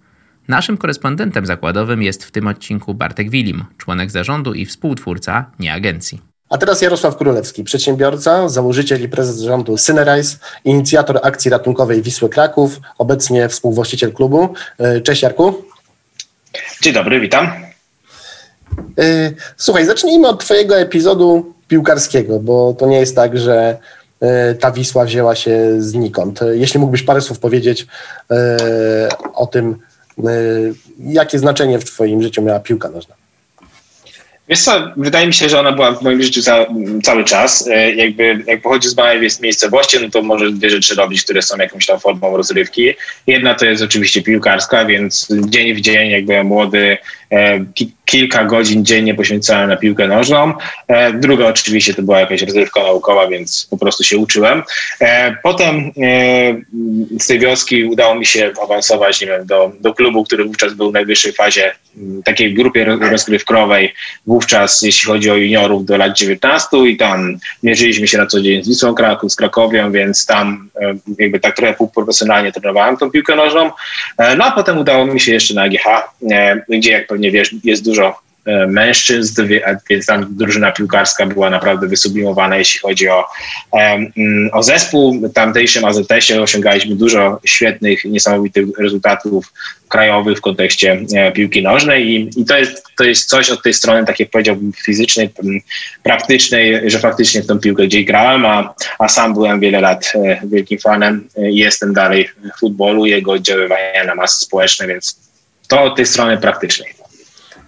[0.47, 6.22] Naszym korespondentem zakładowym jest w tym odcinku Bartek Wilim, członek zarządu i współtwórca nieagencji.
[6.49, 12.80] A teraz Jarosław Królewski, przedsiębiorca, założyciel i prezes zarządu Synerise, inicjator akcji ratunkowej Wisły Kraków,
[12.97, 14.53] obecnie współwłaściciel klubu.
[14.78, 15.65] E, cześć Jarku.
[16.82, 17.68] Dzień dobry, witam.
[19.00, 23.78] E, słuchaj, zacznijmy od Twojego epizodu piłkarskiego, bo to nie jest tak, że
[24.22, 26.40] e, ta Wisła wzięła się znikąd.
[26.54, 27.88] Jeśli mógłbyś parę słów powiedzieć
[29.34, 29.76] o tym,
[31.00, 33.16] jakie znaczenie w Twoim życiu miała piłka nożna.
[34.50, 36.66] Wiesz co, wydaje mi się, że ona była w moim życiu ca
[37.04, 37.70] cały czas.
[37.96, 41.86] Jakby jak pochodzi z małej miejscowości, no to może dwie rzeczy robić, które są jakąś
[41.86, 42.94] tam formą rozrywki.
[43.28, 46.98] Jedna to jest oczywiście piłkarska, więc dzień w dzień jakby młody
[48.10, 50.54] kilka godzin dziennie poświęcałem na piłkę nożną.
[50.88, 54.64] E, druga oczywiście to była jakaś rozrywka naukowa, więc po prostu się uczyłem.
[55.02, 55.92] E, potem e,
[57.20, 60.90] z tej wioski udało mi się awansować nie wiem, do, do klubu, który wówczas był
[60.90, 61.72] w najwyższej fazie,
[62.26, 63.94] takiej grupie rozgrywkowej,
[64.28, 68.64] wówczas jeśli chodzi o juniorów do lat 19 i tam mierzyliśmy się na co dzień
[68.64, 70.70] z Wisłą Kraków, z Krakowią, więc tam
[71.20, 73.72] jakby tak trochę półprofesjonalnie trenowałem tą piłkę nożną.
[74.38, 75.86] No a potem udało mi się jeszcze na AGH,
[76.70, 78.15] gdzie jak pewnie wiesz jest dużo dużo
[78.67, 79.47] mężczyzn,
[79.89, 83.26] więc tam drużyna piłkarska była naprawdę wysublimowana, jeśli chodzi o,
[83.72, 85.22] mm, o zespół.
[85.30, 89.53] W tamtejszym AZS-ie osiągaliśmy dużo świetnych, niesamowitych rezultatów
[89.88, 94.05] krajowych w kontekście piłki nożnej i, i to, jest, to jest coś od tej strony,
[94.05, 95.30] tak jak powiedziałbym, fizycznej,
[96.03, 100.13] praktycznej, że faktycznie w tą piłkę gdzieś grałem, a, a sam byłem wiele lat
[100.43, 105.20] wielkim fanem i jestem dalej futbolu, jego oddziaływania na masy społeczne, więc
[105.67, 106.99] to od tej strony praktycznej.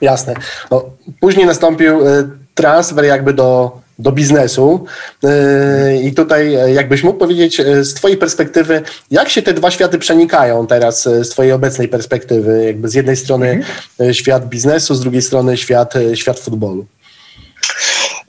[0.01, 0.33] Jasne.
[0.71, 0.85] No,
[1.19, 4.85] później nastąpił y, transfer jakby do, do biznesu
[5.25, 5.27] y,
[6.03, 8.81] i tutaj y, jakbyś mógł powiedzieć z twojej perspektywy,
[9.11, 12.63] jak się te dwa światy przenikają teraz z twojej obecnej perspektywy?
[12.65, 14.13] Jakby z jednej strony mhm.
[14.13, 16.85] świat biznesu, z drugiej strony świat, świat futbolu.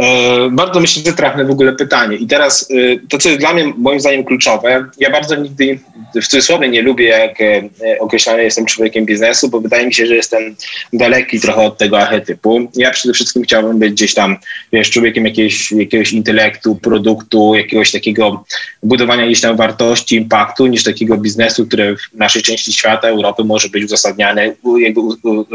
[0.03, 2.17] E, bardzo myślę, że trafne w ogóle pytanie.
[2.17, 2.75] I teraz e,
[3.09, 5.79] to, co jest dla mnie moim zdaniem kluczowe, ja bardzo nigdy
[6.15, 10.15] w cudzysłowie nie lubię, jak e, określany jestem człowiekiem biznesu, bo wydaje mi się, że
[10.15, 10.57] jestem
[10.93, 12.71] daleki trochę od tego archetypu.
[12.75, 14.37] Ja przede wszystkim chciałbym być gdzieś tam,
[14.73, 18.45] wiesz, człowiekiem jakiegoś, jakiegoś intelektu, produktu, jakiegoś takiego
[18.83, 23.69] budowania gdzieś tam wartości, impaktu, niż takiego biznesu, który w naszej części świata, Europy może
[23.69, 25.01] być uzasadniany, jakby,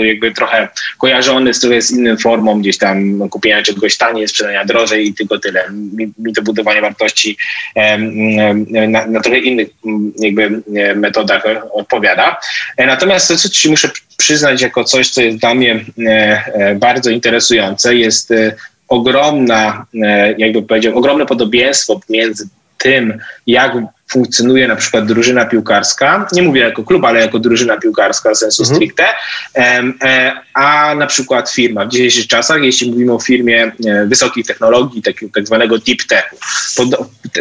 [0.06, 0.68] jakby trochę
[0.98, 5.64] kojarzony z z inną formą gdzieś tam kupienia czegoś taniej, sprzedania drożej i tylko tyle.
[5.72, 7.38] Mi, mi to budowanie wartości
[8.88, 9.68] na, na trochę innych
[10.20, 10.62] jakby
[10.96, 12.38] metodach odpowiada.
[12.78, 16.12] E, natomiast to, co ci muszę przyznać jako coś, co jest dla mnie e,
[16.54, 18.34] e, bardzo interesujące, jest
[18.88, 19.86] ogromna,
[20.38, 23.72] jakby powiedział, ogromne podobieństwo między tym, jak
[24.12, 28.64] funkcjonuje na przykład drużyna piłkarska, nie mówię jako klub, ale jako drużyna piłkarska w sensu
[28.64, 28.76] mhm.
[28.76, 29.06] stricte,
[29.56, 31.86] e, a na przykład firma.
[31.86, 36.36] W dzisiejszych czasach, jeśli mówimy o firmie e, wysokich technologii, tak, tak zwanego deep techu,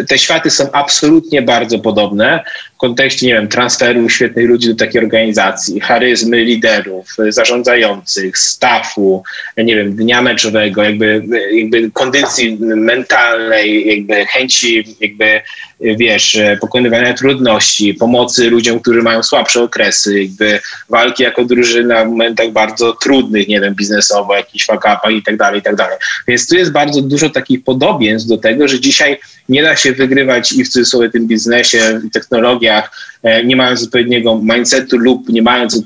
[0.08, 2.44] te światy są absolutnie bardzo podobne
[2.74, 9.22] w kontekście, nie wiem, transferu świetnych ludzi do takiej organizacji, charyzmy liderów, zarządzających, staffu,
[9.56, 15.40] nie wiem, dnia meczowego, jakby, jakby kondycji mentalnej, jakby chęci, jakby,
[15.80, 22.50] wiesz, pokonywania trudności, pomocy ludziom, którzy mają słabsze okresy, jakby walki jako drużyna w momentach
[22.50, 25.98] bardzo trudnych, nie wiem, biznesowo, jakiś fakapach i tak dalej, i tak dalej.
[26.28, 29.18] Więc tu jest bardzo dużo takich podobieństw do tego, że dzisiaj
[29.48, 32.90] nie da się wygrywać i w cudzysłowie tym biznesie, technologiach,
[33.22, 35.80] e, nie mając odpowiedniego mindsetu lub nie mając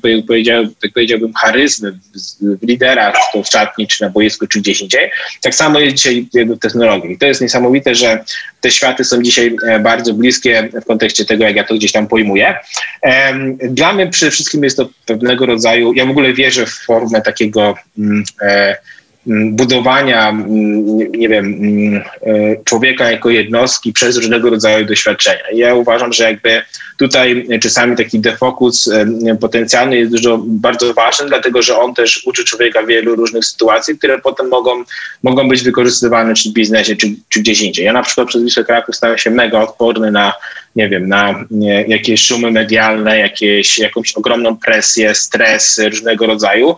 [0.81, 5.11] tak powiedziałbym, charyzmy w, liderach, to w szatni, czy na boisku, czy gdzieś indziej.
[5.43, 7.13] Tak samo jest dzisiaj w technologii.
[7.13, 8.25] I to jest niesamowite, że
[8.61, 12.07] te światy są dzisiaj e, bardzo bliskie w kontekście tego, jak ja to gdzieś tam
[12.07, 12.55] pojmuję.
[13.69, 17.75] Dla mnie przede wszystkim jest to pewnego rodzaju, ja w ogóle wierzę w formę takiego
[17.99, 18.77] mm, e,
[19.27, 20.33] budowania,
[21.11, 21.61] nie wiem,
[22.23, 25.43] e, człowieka jako jednostki przez różnego rodzaju doświadczenia.
[25.53, 26.63] Ja uważam, że jakby
[26.99, 32.45] tutaj czasami taki defokus e, potencjalny jest dużo bardzo ważny, dlatego że on też uczy
[32.45, 34.85] człowieka wielu różnych sytuacji, które potem mogą,
[35.23, 37.85] mogą być wykorzystywane czy w biznesie, czy, czy gdzieś indziej.
[37.85, 40.33] Ja na przykład przez Wisłę Kraków stałem się mega odporny na
[40.77, 41.45] nie wiem, na
[41.89, 46.77] jakieś szumy medialne, jakieś, jakąś ogromną presję, stres różnego rodzaju,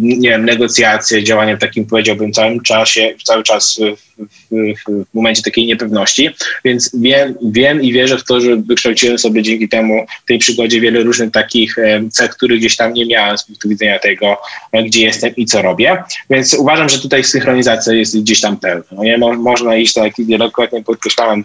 [0.00, 5.42] nie, wiem, negocjacje, działanie w takim, powiedziałbym, całym czasie, cały czas w, w, w, momencie
[5.42, 6.30] takiej niepewności,
[6.64, 11.00] więc wiem, wiem i wierzę w to, że wykształciłem sobie dzięki temu, tej przygodzie wiele
[11.00, 11.76] różnych takich
[12.10, 14.36] cech, których gdzieś tam nie miałem z punktu widzenia tego,
[14.72, 18.84] e, gdzie jestem i co robię, więc uważam, że tutaj synchronizacja jest gdzieś tam pełna.
[18.92, 19.18] No nie?
[19.18, 21.44] Mo, można iść, tak jak wielokrotnie podkreślałem,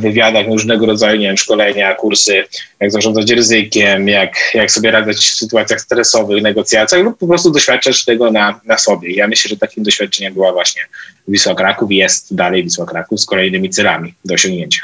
[0.00, 2.44] wywiadach, różnego rodzaju nie wiem, szkolenia, kursy,
[2.80, 8.04] jak zarządzać ryzykiem, jak, jak sobie radzić w sytuacjach stresowych, negocjacjach lub po prostu doświadczać
[8.04, 9.14] tego na, na sobie.
[9.14, 10.82] Ja myślę, że takim doświadczeniem była właśnie
[11.28, 14.82] Wisła Kraków i jest dalej Wisła Kraków z kolejnymi celami do osiągnięcia.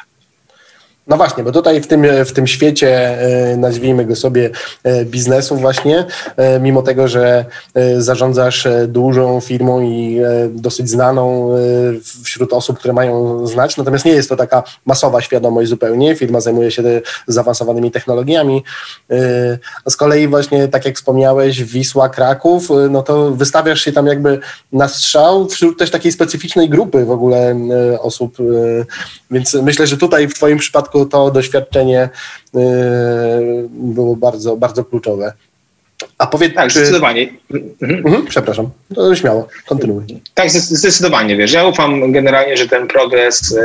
[1.06, 4.50] No właśnie, bo tutaj w tym, w tym świecie, e, nazwijmy go sobie,
[4.84, 6.04] e, biznesu właśnie,
[6.36, 7.44] e, mimo tego, że
[7.98, 11.50] zarządzasz dużą firmą i dosyć znaną
[12.24, 16.16] wśród osób, które mają znać, natomiast nie jest to taka masowa świadomość zupełnie.
[16.16, 16.82] Firma zajmuje się
[17.26, 18.64] zaawansowanymi technologiami.
[19.84, 24.38] A z kolei właśnie, tak jak wspomniałeś, Wisła, Kraków, no to wystawiasz się tam jakby
[24.72, 27.56] na strzał wśród też takiej specyficznej grupy w ogóle
[28.00, 28.36] osób,
[29.30, 32.08] więc myślę, że tutaj w twoim przypadku przypadku to doświadczenie
[32.56, 32.58] y,
[33.70, 35.32] było bardzo, bardzo kluczowe.
[36.18, 36.78] A powiedz, tak, czy...
[36.78, 37.28] zdecydowanie.
[37.50, 38.06] Mhm.
[38.06, 40.04] Mhm, przepraszam, to śmiało, kontynuuj.
[40.34, 43.58] Tak, zdecydowanie, wiesz, ja ufam generalnie, że ten progres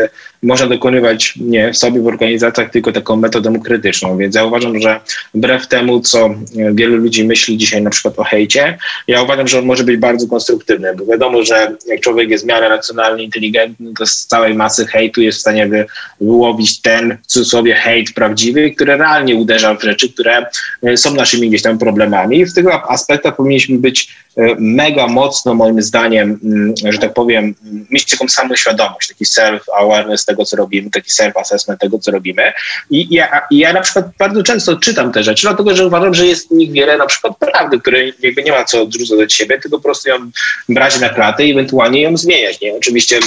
[0.44, 4.18] można dokonywać nie sobie w organizacjach, tylko taką metodą krytyczną.
[4.18, 5.00] Więc ja uważam, że
[5.34, 6.30] wbrew temu, co
[6.74, 8.78] wielu ludzi myśli dzisiaj na przykład o hejcie,
[9.08, 12.48] ja uważam, że on może być bardzo konstruktywny, bo wiadomo, że jak człowiek jest w
[12.48, 15.86] miarę racjonalny, inteligentny, to z całej masy hejtu jest w stanie wy,
[16.22, 20.46] wyłowić ten, w cudzysłowie, hejt prawdziwy, który realnie uderza w rzeczy, które
[20.84, 22.40] e, są naszymi gdzieś tam problemami.
[22.40, 27.56] I w tego aspektach powinniśmy być e, mega mocno, moim zdaniem, mm, że tak powiem,
[27.90, 32.54] mieć taką samą świadomość, taki self-awareness tego, co robimy, taki self-assessment tego, co robimy.
[32.90, 36.50] I ja, ja na przykład bardzo często czytam te rzeczy, dlatego że uważam, że jest
[36.50, 39.78] w nich wiele na przykład prawdy, które jakby nie ma co odrzucać od siebie, tylko
[39.78, 40.32] po prostu ją
[40.70, 42.62] brać na klatę i ewentualnie ją zmieniać.
[42.62, 42.76] Nie?
[42.76, 43.20] Oczywiście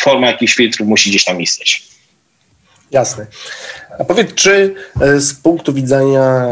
[0.00, 1.93] forma jakichś filtrów musi gdzieś tam istnieć.
[2.94, 3.26] Jasne.
[3.98, 6.46] A powiedz, czy e, z punktu widzenia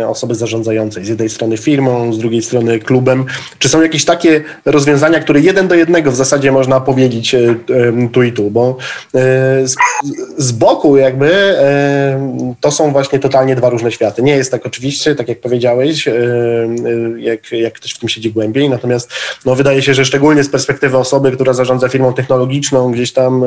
[0.00, 3.24] e, osoby zarządzającej, z jednej strony firmą, z drugiej strony klubem,
[3.58, 7.54] czy są jakieś takie rozwiązania, które jeden do jednego w zasadzie można powiedzieć e,
[8.12, 8.76] tu i tu, bo
[10.36, 11.56] z boku jakby
[12.60, 14.22] to są właśnie totalnie dwa różne światy.
[14.22, 16.08] Nie jest tak oczywiście, tak jak powiedziałeś,
[17.16, 19.10] jak, jak ktoś w tym siedzi głębiej, natomiast
[19.44, 23.44] no, wydaje się, że szczególnie z perspektywy osoby, która zarządza firmą technologiczną, gdzieś tam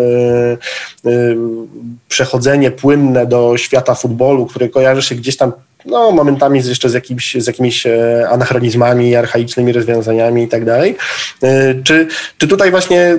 [2.10, 5.52] przechodzenie płynne do świata futbolu, który kojarzy się gdzieś tam
[5.86, 10.98] no, momentami jeszcze z, jakimś, z jakimiś e, anachronizmami, archaicznymi rozwiązaniami i tak dalej.
[11.44, 12.08] E, czy,
[12.38, 13.18] czy tutaj właśnie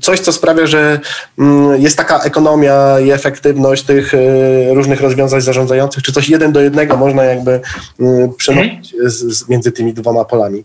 [0.00, 1.00] coś, co sprawia, że
[1.78, 4.18] jest taka ekonomia i efektywność tych e,
[4.74, 7.60] różnych rozwiązań zarządzających, czy coś jeden do jednego można jakby
[8.36, 10.64] przenosić z, między tymi dwoma polami?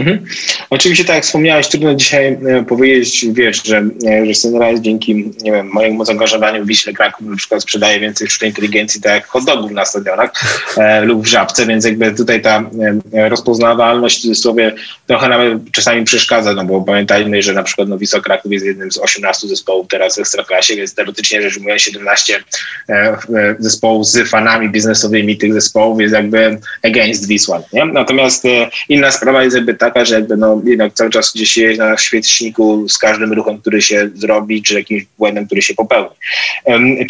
[0.00, 0.24] Mhm.
[0.70, 5.52] Oczywiście, tak jak wspomniałeś, trudno dzisiaj e, powiedzieć, wiesz, że, e, że Sunrise dzięki, nie
[5.52, 9.44] wiem, mojemu zaangażowaniu w Wiśle Kraków na przykład sprzedaje więcej sztucznej inteligencji, tak jak hot
[9.44, 10.32] dogów na stadionach
[10.76, 12.70] e, lub w Żabce, więc jakby tutaj ta
[13.12, 14.74] e, rozpoznawalność cudzysłowie
[15.06, 18.92] trochę nawet czasami przeszkadza, no bo pamiętajmy, że na przykład no, Wisła Kraków jest jednym
[18.92, 22.44] z 18 zespołów teraz w Ekstraklasie, więc teoretycznie rzecz ujmując 17
[22.88, 23.16] e,
[23.58, 27.84] zespołów z fanami biznesowymi tych zespołów jest jakby against Wisła, nie?
[27.84, 31.78] Natomiast e, inna sprawa jest jakby taka, że jakby no, jednak cały czas gdzieś jest
[31.78, 36.10] na świeczniku z każdym ruchem, który się zrobi, czy jakimś błędem, który się popełni.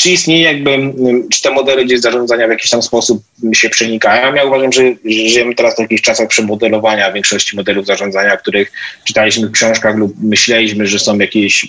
[0.01, 0.71] Czy istnieje jakby,
[1.33, 3.23] czy te modele gdzieś zarządzania w jakiś tam sposób
[3.55, 4.35] się przenikają?
[4.35, 8.73] Ja uważam, że żyjemy teraz w jakichś czasach przemodelowania większości modelów zarządzania, których
[9.05, 11.67] czytaliśmy w książkach lub myśleliśmy, że są jakieś,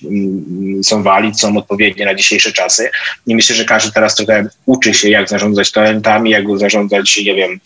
[0.84, 2.90] są walid, są odpowiednie na dzisiejsze czasy.
[3.28, 7.60] I myślę, że każdy teraz trochę uczy się, jak zarządzać talentami, jak zarządzać, nie wiem,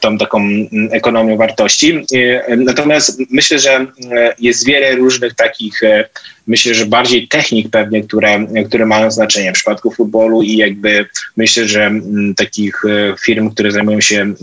[0.00, 0.48] tą taką
[0.90, 2.04] ekonomią wartości.
[2.56, 3.86] Natomiast myślę, że
[4.38, 6.08] jest wiele różnych takich, e,
[6.46, 11.68] myślę, że bardziej technik pewnie, które, które mają znaczenie w przypadku futbolu i jakby myślę,
[11.68, 11.90] że
[12.36, 14.34] takich e, firm, które zajmują się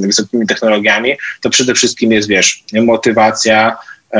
[0.00, 3.76] wysokimi technologiami, to przede wszystkim jest, wiesz, motywacja,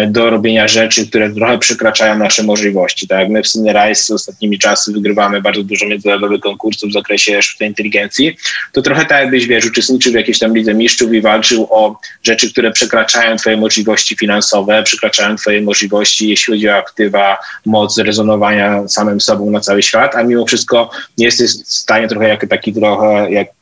[0.06, 3.08] do robienia rzeczy, które trochę przekraczają nasze możliwości.
[3.08, 8.36] Tak my w Synrise ostatnimi czasy wygrywamy bardzo dużo międzynarodowych konkursów w zakresie sztucznej inteligencji,
[8.72, 12.52] to trochę tak jakbyś, wiesz, uczestniczył w jakiejś tam lidze mistrzów i walczył o rzeczy,
[12.52, 19.20] które przekraczają twoje możliwości finansowe, przekraczają twoje możliwości, jeśli chodzi o aktywa, moc rezonowania samym
[19.20, 23.30] sobą na cały świat, a mimo wszystko nie jesteś w stanie trochę jak taki trochę
[23.30, 23.59] jak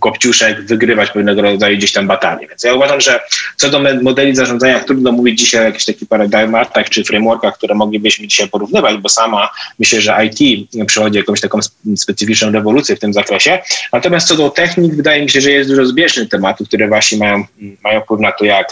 [0.00, 2.48] Kopciuszek wygrywać pewnego rodzaju gdzieś tam batalie.
[2.48, 3.20] Więc ja uważam, że
[3.56, 8.28] co do modeli zarządzania, trudno mówić dzisiaj o jakichś takich paradygmatach czy frameworkach, które moglibyśmy
[8.28, 11.58] dzisiaj porównywać, bo sama myślę, że IT przechodzi jakąś taką
[11.96, 13.58] specyficzną rewolucję w tym zakresie.
[13.92, 17.44] Natomiast co do technik, wydaje mi się, że jest dużo zbieżnych tematów, które właśnie mają,
[17.84, 18.66] mają wpływ na to, jak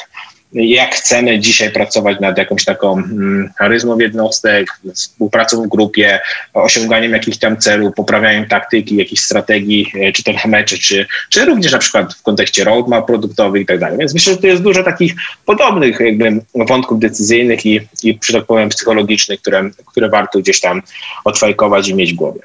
[0.53, 6.21] jak chcemy dzisiaj pracować nad jakąś taką mm, charyzmą jednostek, współpracą w grupie,
[6.55, 11.73] osiąganiem jakichś tam celów, poprawianiem taktyki, jakichś strategii, e, czy ten meczy, czy, czy również
[11.73, 13.99] na przykład w kontekście roadmap produktowych i tak dalej.
[13.99, 15.15] Więc myślę, że to jest dużo takich
[15.47, 20.83] podobnych jakby wątków decyzyjnych i, i że tak powiem psychologicznych, które, które warto gdzieś tam
[21.25, 22.41] odfajkować i mieć w głowie.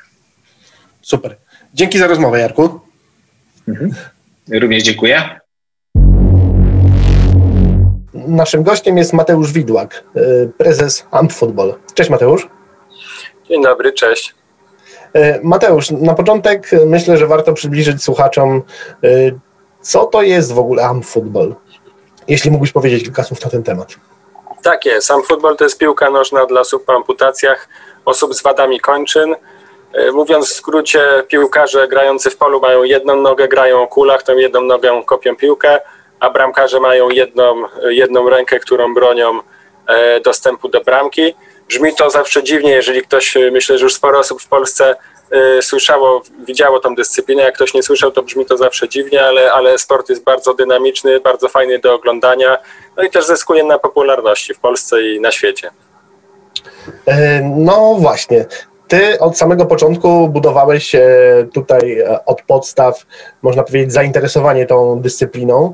[1.02, 1.36] Super.
[1.74, 2.80] Dzięki za rozmowę, Jarku.
[3.68, 3.94] Mhm.
[4.52, 5.45] Również dziękuję.
[8.28, 11.74] Naszym gościem jest Mateusz Widłak, y, prezes Amp Football.
[11.94, 12.50] Cześć Mateusz.
[13.50, 14.36] Dzień dobry, cześć.
[15.18, 18.62] Y, Mateusz, na początek myślę, że warto przybliżyć słuchaczom,
[19.04, 19.40] y,
[19.82, 21.56] co to jest w ogóle Amp Football.
[22.28, 23.96] Jeśli mógłbyś powiedzieć kilka słów na ten temat.
[24.64, 25.12] Tak jest.
[25.12, 27.70] Amp Football to jest piłka nożna dla osób po amputacjach,
[28.06, 29.36] osób z wadami kończyn.
[30.14, 34.62] Mówiąc w skrócie, piłkarze grający w polu mają jedną nogę, grają o kulach, tą jedną
[34.62, 35.80] nogę kopią piłkę,
[36.20, 39.40] a bramkarze mają jedną, jedną rękę, którą bronią
[39.88, 41.36] e, dostępu do bramki.
[41.68, 44.96] Brzmi to zawsze dziwnie, jeżeli ktoś, e, myślę, że już sporo osób w Polsce
[45.32, 47.44] e, słyszało, widziało tą dyscyplinę.
[47.44, 51.20] Jak ktoś nie słyszał, to brzmi to zawsze dziwnie, ale, ale sport jest bardzo dynamiczny,
[51.20, 52.58] bardzo fajny do oglądania,
[52.98, 55.72] no i też zyskuje na popularności w Polsce i na świecie.
[57.44, 58.46] No właśnie.
[58.88, 60.96] Ty od samego początku budowałeś
[61.54, 63.06] tutaj od podstaw,
[63.42, 65.74] można powiedzieć, zainteresowanie tą dyscypliną.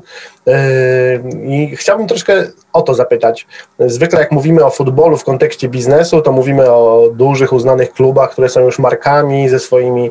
[1.44, 3.46] I chciałbym troszkę o to zapytać.
[3.78, 8.48] Zwykle jak mówimy o futbolu w kontekście biznesu, to mówimy o dużych, uznanych klubach, które
[8.48, 10.10] są już markami ze swoimi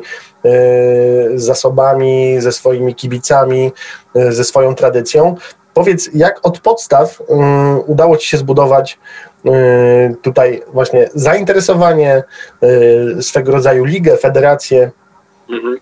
[1.34, 3.72] zasobami, ze swoimi kibicami,
[4.14, 5.34] ze swoją tradycją.
[5.74, 7.22] Powiedz, jak od podstaw
[7.86, 8.98] udało Ci się zbudować
[10.22, 12.22] tutaj właśnie zainteresowanie,
[13.18, 14.90] y, swego rodzaju ligę, federację.
[15.50, 15.78] Mhm.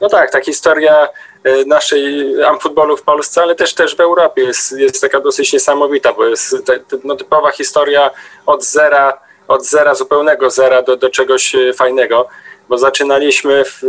[0.00, 1.08] No tak, ta historia
[1.46, 6.12] y, naszej amfutbolu w Polsce, ale też też w Europie jest, jest taka dosyć niesamowita,
[6.12, 6.56] bo jest
[7.04, 8.10] no, typowa historia
[8.46, 9.18] od zera,
[9.48, 12.28] od zera, zupełnego zera do, do czegoś fajnego,
[12.68, 13.82] bo zaczynaliśmy w,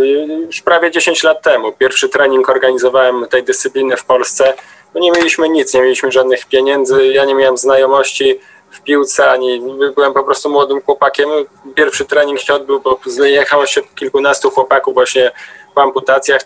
[0.45, 1.71] już prawie 10 lat temu.
[1.71, 4.53] Pierwszy trening organizowałem tej dyscypliny w Polsce.
[4.93, 8.39] No nie mieliśmy nic, nie mieliśmy żadnych pieniędzy, ja nie miałem znajomości,
[8.81, 9.61] w piłce, ani
[9.95, 11.29] byłem po prostu młodym chłopakiem.
[11.75, 15.31] Pierwszy trening się odbył, bo jechało się kilkunastu chłopaków właśnie
[15.75, 16.41] w amputacjach,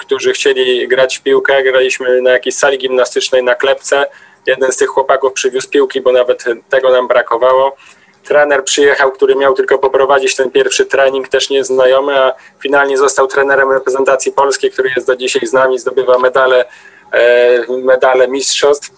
[0.00, 1.62] którzy chcieli grać w piłkę.
[1.62, 4.06] Graliśmy na jakiejś sali gimnastycznej na klepce.
[4.46, 7.76] Jeden z tych chłopaków przywiózł piłki, bo nawet tego nam brakowało.
[8.24, 12.32] Trener przyjechał, który miał tylko poprowadzić ten pierwszy trening, też nieznajomy, a
[12.62, 16.64] finalnie został trenerem reprezentacji polskiej, który jest do dzisiaj z nami, zdobywa medale,
[17.12, 18.90] e, medale mistrzostw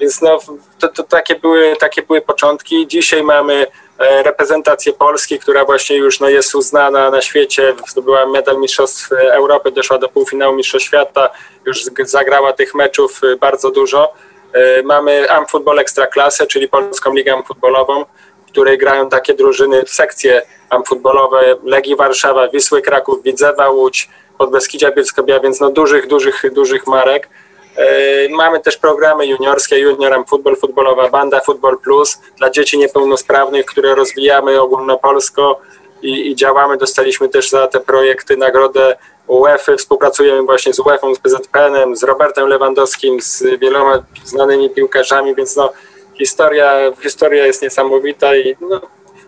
[0.00, 0.38] więc no,
[0.78, 2.86] to, to takie, były, takie były początki.
[2.86, 3.66] Dzisiaj mamy
[3.98, 9.70] e, reprezentację Polski, która właśnie już no, jest uznana na świecie, zdobyła medal Mistrzostw Europy,
[9.70, 11.30] doszła do półfinału Mistrzostw Świata,
[11.66, 14.12] już zagrała tych meczów e, bardzo dużo.
[14.52, 18.04] E, mamy Amfutbol Ekstraklasę, czyli Polską Ligę Amfutbolową,
[18.46, 25.40] w której grają takie drużyny, sekcje amfutbolowe Legii Warszawa, Wisły Kraków, Widzewa Łódź, Podbeskidzia Bielsko-Biała,
[25.40, 27.28] więc no dużych, dużych, dużych marek.
[27.76, 33.94] E, mamy też programy juniorskie, Juniorem Football, Futbolowa Banda, Football Plus dla dzieci niepełnosprawnych, które
[33.94, 35.60] rozwijamy ogólnopolsko
[36.02, 36.76] i, i działamy.
[36.76, 38.96] Dostaliśmy też za te projekty nagrodę
[39.26, 39.76] UEFA.
[39.76, 45.72] Współpracujemy właśnie z UEFA, z PZPN-em, z Robertem Lewandowskim, z wieloma znanymi piłkarzami, więc no,
[46.18, 48.80] historia, historia jest niesamowita i no,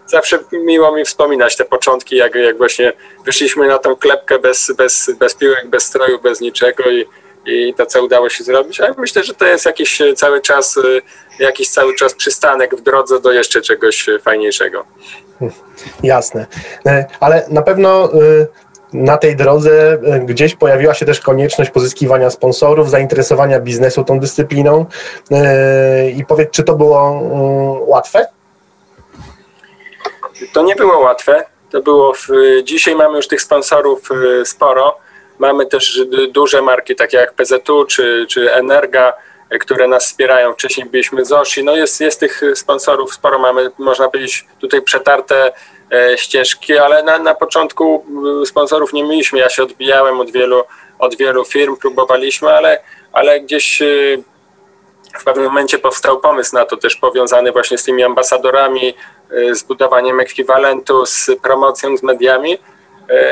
[0.06, 2.92] zawsze miło mi wspominać te początki, jak, jak właśnie
[3.24, 7.06] wyszliśmy na tą klepkę bez, bez, bez piłek, bez stroju, bez niczego i
[7.48, 10.76] i to, co udało się zrobić, ale myślę, że to jest jakiś e, cały czas,
[10.76, 14.84] e, jakiś cały czas przystanek w drodze do jeszcze czegoś e, fajniejszego.
[16.02, 16.46] Jasne,
[17.20, 18.10] ale na pewno
[18.92, 24.86] na tej drodze gdzieś pojawiła się też konieczność pozyskiwania sponsorów, zainteresowania biznesu tą dyscypliną
[26.16, 28.26] i powiedz, czy to było mm, łatwe?
[30.52, 31.44] To nie było łatwe.
[31.70, 32.28] To było w,
[32.64, 34.08] dzisiaj mamy już tych sponsorów
[34.44, 34.96] sporo
[35.38, 39.12] Mamy też duże marki takie jak PZU czy, czy Energa,
[39.60, 40.52] które nas wspierają.
[40.52, 41.64] Wcześniej byliśmy Zoshi.
[41.64, 43.38] No jest, jest tych sponsorów sporo.
[43.38, 45.52] Mamy, można powiedzieć, tutaj przetarte
[45.92, 48.04] e, ścieżki, ale na, na początku
[48.42, 49.38] e, sponsorów nie mieliśmy.
[49.38, 50.64] Ja się odbijałem od wielu,
[50.98, 52.80] od wielu firm, próbowaliśmy, ale,
[53.12, 53.86] ale gdzieś e,
[55.20, 58.94] w pewnym momencie powstał pomysł na to też powiązany właśnie z tymi ambasadorami,
[59.52, 62.58] z budowaniem ekwiwalentu, z promocją, z mediami E,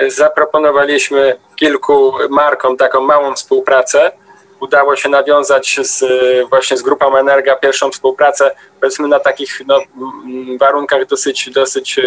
[0.08, 4.12] zaproponowaliśmy kilku markom taką małą współpracę.
[4.60, 6.04] Udało się nawiązać z,
[6.48, 9.78] właśnie z grupą Energa pierwszą współpracę, powiedzmy na takich no,
[10.60, 12.02] warunkach dosyć, dosyć e,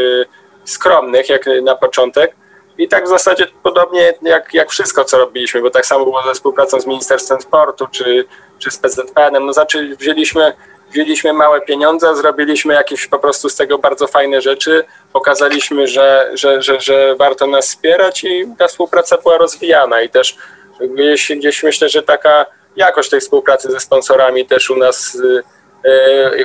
[0.66, 2.36] skromnych, jak na początek.
[2.78, 6.34] I tak w zasadzie podobnie jak, jak wszystko, co robiliśmy, bo tak samo było ze
[6.34, 8.26] współpracą z Ministerstwem Sportu czy,
[8.60, 9.46] czy z PZPN-em.
[9.46, 10.54] No, znaczy wzięliśmy
[10.92, 16.62] wzięliśmy małe pieniądze, zrobiliśmy jakieś po prostu z tego bardzo fajne rzeczy, pokazaliśmy, że, że,
[16.62, 20.38] że, że warto nas wspierać i ta współpraca była rozwijana i też
[20.82, 22.46] gdzieś, gdzieś myślę, że taka
[22.76, 25.44] jakość tej współpracy ze sponsorami też u nas y,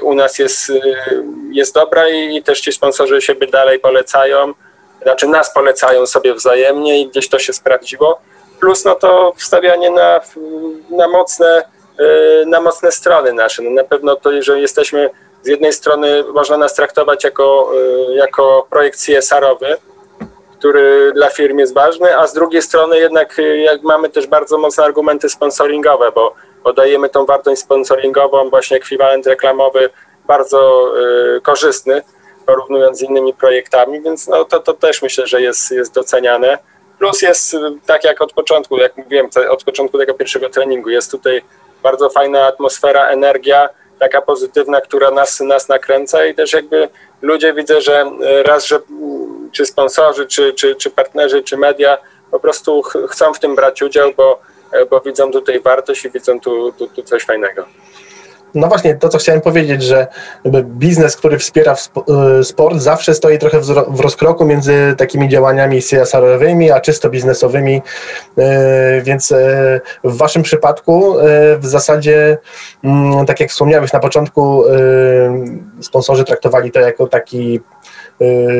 [0.03, 0.83] u nas jest, y,
[1.53, 4.55] jest dobra i, też ci sponsorzy siebie dalej polecają,
[5.03, 8.21] znaczy nas polecają sobie wzajemnie i gdzieś to się sprawdziło.
[8.61, 10.21] Plus no to wstawianie na,
[10.91, 11.75] na mocne
[12.47, 13.63] na mocne strony nasze.
[13.63, 15.11] No na pewno to, że jesteśmy
[15.45, 17.71] z jednej strony można nas traktować jako,
[18.11, 19.77] e, jako projekt CSR-owy,
[20.59, 24.59] który dla firm jest ważny, a z drugiej strony jednak e, jak mamy też bardzo
[24.59, 26.35] mocne argumenty sponsoringowe, bo,
[26.65, 29.91] bo dajemy tą wartość sponsoringową, właśnie ekwiwalent reklamowy
[30.27, 30.91] bardzo
[31.37, 32.03] y, korzystny,
[32.47, 36.59] porównując z innymi projektami, więc no, to, to też myślę, że jest, jest doceniane.
[36.99, 41.43] Plus jest tak jak od początku, jak mówiłem, od początku tego pierwszego treningu, jest tutaj
[41.83, 43.69] bardzo fajna atmosfera, energia,
[43.99, 46.89] taka pozytywna, która nas, nas nakręca i też jakby
[47.23, 48.81] ludzie widzę, że e, raz, że
[49.53, 51.99] czy sponsorzy, czy, czy, czy partnerzy, czy media
[52.31, 54.41] po prostu ch chcą w tym brać udział, bo,
[54.73, 57.67] e, bo widzą tutaj wartość i widzą tu, tu, tu coś fajnego.
[58.55, 60.07] No właśnie, to co chciałem powiedzieć, że
[60.63, 61.75] biznes, który wspiera
[62.41, 67.83] y, sport, zawsze stoi trochę w rozkroku między takimi działaniami CSR-owymi, a czysto biznesowymi,
[68.39, 68.43] y,
[69.03, 71.17] więc y, w Waszym przypadku
[71.59, 72.39] w zasadzie,
[72.85, 74.65] mm, tak jak wspomniałeś na początku,
[75.81, 77.61] sponsorzy traktowali to jako taki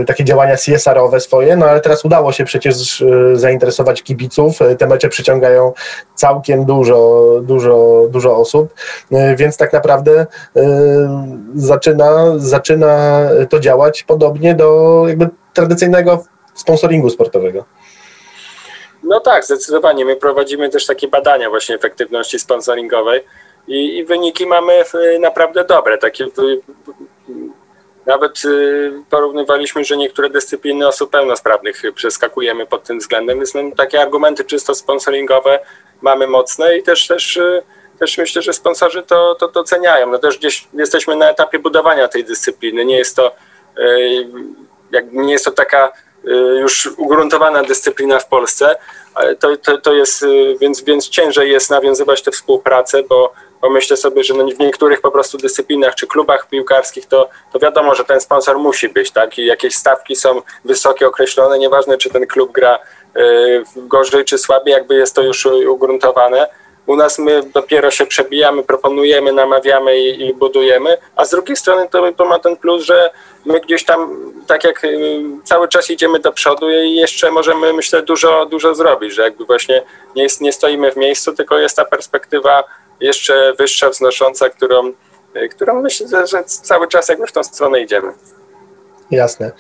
[0.07, 4.63] takie działania CSR-owe swoje, no ale teraz udało się przecież y, zainteresować kibiców.
[4.63, 5.73] Y, te mecze przyciągają
[6.15, 8.75] całkiem dużo, dużo, dużo osób,
[9.37, 10.27] więc tak naprawdę
[11.55, 16.25] zaczyna, zaczyna to działać podobnie do jakby tradycyjnego
[16.55, 17.65] sponsoringu sportowego.
[19.03, 20.05] No tak, zdecydowanie.
[20.05, 23.21] My prowadzimy też takie badania właśnie efektywności sponsoringowej
[23.69, 24.73] i, i wyniki mamy
[25.21, 25.99] naprawdę dobre.
[25.99, 26.27] Takie
[28.07, 34.01] nawet y, porównywaliśmy, że niektóre dyscypliny osób pełnosprawnych przeskakujemy pod tym względem, więc no, takie
[34.01, 35.61] argumenty czysto sponsoringowe
[36.03, 37.63] mamy mocne i też, też, y,
[37.99, 40.11] też myślę, że sponsorzy to, to doceniają.
[40.11, 42.85] No też gdzieś jesteśmy na etapie budowania tej dyscypliny.
[42.85, 43.33] Nie jest to,
[43.79, 44.29] y,
[45.13, 45.93] nie jest to taka
[46.61, 48.77] już ugruntowana dyscyplina w Polsce,
[49.41, 50.25] to, to, to jest,
[50.61, 53.33] więc, więc ciężej jest nawiązywać tę współpracę, bo
[53.65, 57.59] bo myślę sobie, że no w niektórych po prostu dyscyplinach czy klubach piłkarskich to, to
[57.59, 59.39] wiadomo, że ten sponsor musi być, tak?
[59.39, 62.79] I jakieś stawki są wysokie, określone, nieważne czy ten klub gra
[63.17, 66.47] y, gorzej czy słabiej, jakby jest to już ugruntowane.
[66.87, 71.89] U nas my dopiero się przebijamy, proponujemy, namawiamy i, i, budujemy, a z drugiej strony
[71.89, 73.11] to, to ma ten plus, że
[73.45, 78.03] my gdzieś tam tak jak y, cały czas idziemy do przodu i jeszcze możemy myślę
[78.03, 79.83] dużo, dużo zrobić, że jakby właśnie
[80.17, 82.65] nie, nie stoimy w miejscu, tylko jest ta perspektywa
[83.01, 84.93] jeszcze wyższa, wznosząca, którą,
[85.35, 88.13] e, którą myślę, że cały czas jakby w tą stronę idziemy.
[89.11, 89.53] Jasne.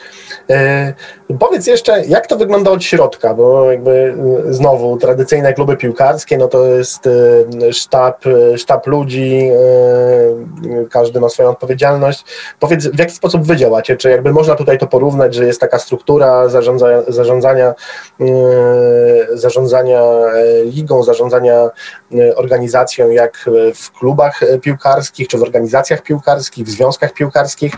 [0.50, 0.94] E,
[1.38, 4.14] powiedz jeszcze, jak to wygląda od środka, bo jakby
[4.48, 11.20] e, znowu tradycyjne kluby piłkarskie, no to jest e, sztab, e, sztab ludzi, e, każdy
[11.20, 12.24] ma swoją odpowiedzialność.
[12.60, 13.96] Powiedz, w jaki sposób wy działacie?
[13.96, 17.74] Czy jakby można tutaj to porównać, że jest taka struktura zarządza, zarządzania,
[18.20, 18.24] e,
[19.32, 20.02] zarządzania
[20.64, 21.70] ligą, zarządzania
[22.36, 27.74] organizacją, jak w klubach piłkarskich, czy w organizacjach piłkarskich, w związkach piłkarskich?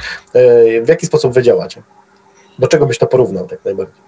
[0.83, 1.56] W jaki sposób wy działacie?
[1.57, 1.83] Działacie?
[2.59, 4.03] Do czego byś to porównał tak najbardziej?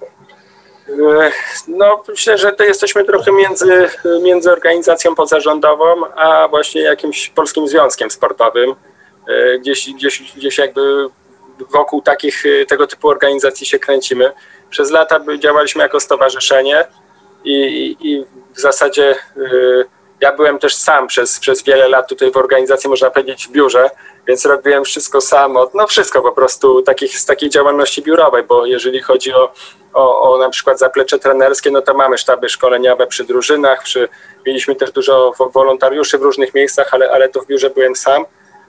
[1.69, 3.89] No, myślę, że to jesteśmy trochę między,
[4.23, 8.75] między organizacją pozarządową, a właśnie jakimś polskim związkiem sportowym.
[9.29, 11.09] E, gdzieś, gdzieś, gdzieś jakby
[11.71, 14.33] wokół takich tego typu organizacji się kręcimy.
[14.71, 16.87] Przez lata działaliśmy jako stowarzyszenie
[17.45, 18.25] i, i
[18.55, 19.19] w zasadzie e,
[20.21, 23.91] ja byłem też sam przez, przez wiele lat tutaj w organizacji, można powiedzieć, w biurze,
[24.29, 28.67] więc robiłem wszystko sam, od, no wszystko po prostu takich, z takiej działalności biurowej, bo
[28.67, 29.53] jeżeli chodzi o,
[29.95, 34.09] o, o na przykład zaplecze trenerskie, no to mamy sztaby szkoleniowe przy drużynach, przy,
[34.47, 38.25] mieliśmy też dużo wolontariuszy w różnych miejscach, ale, ale to w biurze byłem sam,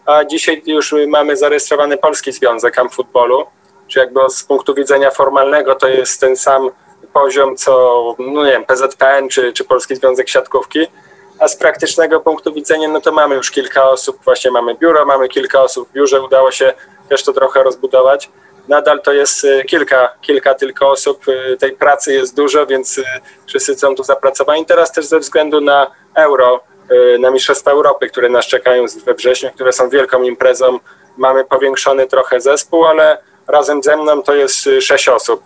[0.06, 3.46] a dzisiaj już mamy zarejestrowany Polski Związek Camp Footballu,
[3.88, 6.70] czy jakby z punktu widzenia formalnego to jest ten sam
[7.14, 10.88] poziom, co, no nie wiem, PZPN czy, czy Polski Związek Siatkówki,
[11.40, 15.30] a z praktycznego punktu widzenia, no to mamy już kilka osób, właśnie mamy biuro, mamy
[15.30, 16.74] kilka osób w biurze, udało się
[17.10, 18.30] też to trochę rozbudować.
[18.68, 23.04] Nadal to jest y, kilka, kilka tylko osób, y, tej pracy jest dużo, więc y,
[23.46, 24.66] wszyscy są tu zapracowani.
[24.66, 26.64] Teraz też ze względu na euro,
[27.20, 30.80] na Mistrzostwa Europy, które nas czekają we wrześniu, które są wielką imprezą,
[31.18, 33.18] mamy powiększony trochę zespół, ale
[33.48, 35.44] razem ze mną to jest sześć osób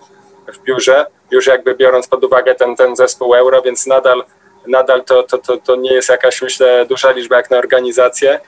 [0.47, 4.23] w biurze, już jakby biorąc pod uwagę ten, ten zespół euro, więc nadal
[4.67, 8.39] nadal to, to, to, to nie jest jakaś, myślę, duża liczba jak na organizację.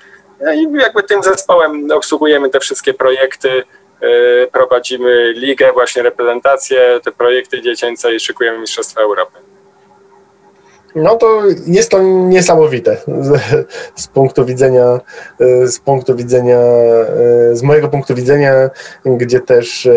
[0.42, 3.64] No I jakby tym zespołem obsługujemy te wszystkie projekty,
[4.04, 9.55] y, prowadzimy ligę, właśnie reprezentację, te projekty dziecięce i szykujemy Mistrzostwa Europy.
[10.96, 13.42] No to jest to niesamowite z,
[13.96, 15.00] z, punktu widzenia,
[15.66, 16.60] z punktu widzenia,
[17.54, 18.70] z mojego punktu widzenia,
[19.06, 19.90] gdzie też,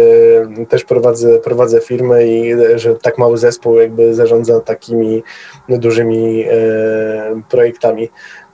[0.69, 5.23] też prowadzę, prowadzę firmę i że tak mały zespół jakby zarządza takimi
[5.69, 8.11] dużymi e, projektami,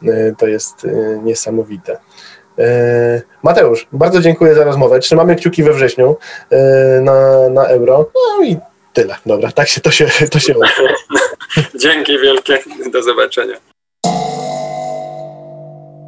[0.06, 0.88] e, to jest e,
[1.22, 1.98] niesamowite.
[3.42, 4.98] Mateusz, bardzo dziękuję za rozmowę.
[4.98, 6.16] Trzymamy kciuki we wrześniu
[7.00, 8.10] na, na euro.
[8.14, 8.56] No i
[8.92, 9.16] tyle.
[9.26, 10.54] Dobra, tak się to się, to się
[11.82, 12.58] Dzięki wielkie.
[12.92, 13.56] Do zobaczenia.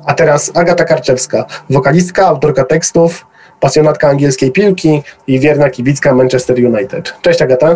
[0.07, 3.27] A teraz Agata Karczewska, wokalistka, autorka tekstów,
[3.61, 7.15] pasjonatka angielskiej piłki i wierna kibicka Manchester United.
[7.23, 7.75] Cześć Agata.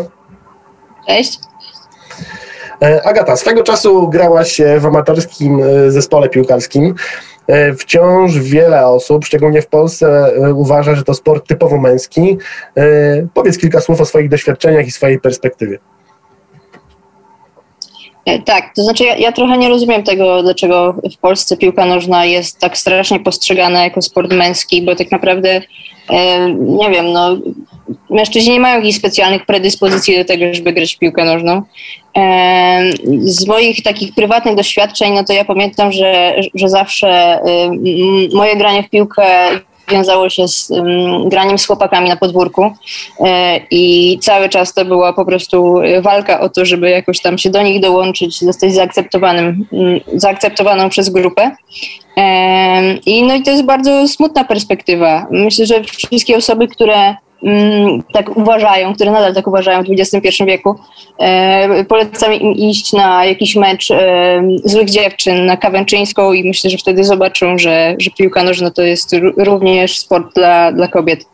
[1.07, 1.39] Cześć.
[2.83, 6.95] E, Agata, swego czasu grałaś w amatorskim e, zespole piłkarskim.
[7.47, 12.39] E, wciąż wiele osób, szczególnie w Polsce, uważa, że to sport typowo męski.
[13.35, 15.79] Powiedz kilka słów o swoich doświadczeniach i swojej perspektywie.
[18.25, 22.25] E, tak, to znaczy ja, ja, trochę nie rozumiem tego, dlaczego w Polsce piłka nożna
[22.25, 25.61] jest tak strasznie postrzegana jako sport męski, bo tak naprawdę
[26.11, 27.39] e, nie wiem, no
[28.11, 31.63] mężczyźni nie mają jakichś specjalnych predyspozycji do tego, żeby grać w piłkę nożną.
[32.17, 32.83] E,
[33.21, 37.41] z moich takich prywatnych doświadczeń, no to ja pamiętam, że, że zawsze
[38.35, 39.25] moje granie w piłkę
[39.91, 42.73] wiązało się z um, graniem z chłopakami na podwórku
[43.21, 47.51] e, i cały czas to była po prostu walka o to, żeby jakoś tam się
[47.51, 51.51] do nich dołączyć, zostać zaakceptowanym, um, zaakceptowaną przez grupę.
[52.17, 55.27] E, I no i to jest bardzo smutna perspektywa.
[55.31, 57.15] Myślę, że wszystkie osoby, które
[58.13, 60.75] tak uważają, które nadal tak uważają w XXI wieku,
[61.19, 66.79] e, polecam im iść na jakiś mecz e, złych dziewczyn na Kawęczyńską i myślę, że
[66.79, 71.25] wtedy zobaczą, że, że piłka nożna to jest również sport dla, dla kobiet.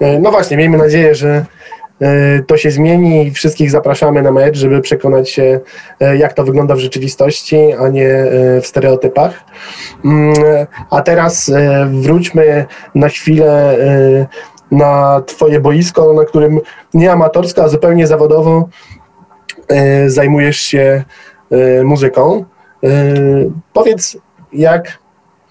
[0.00, 1.44] E, no właśnie, miejmy nadzieję, że
[2.46, 5.60] to się zmieni i wszystkich zapraszamy na mecz, żeby przekonać się,
[6.00, 9.44] e, jak to wygląda w rzeczywistości, a nie e, w stereotypach.
[10.04, 10.34] Mm,
[10.90, 11.52] a teraz
[11.86, 13.76] wróćmy na chwilę
[14.70, 16.60] na Twoje boisko, na którym
[16.94, 18.68] nie amatorsko, a zupełnie zawodowo
[20.06, 21.04] zajmujesz się
[21.84, 22.44] muzyką.
[23.72, 24.16] Powiedz,
[24.52, 24.99] jak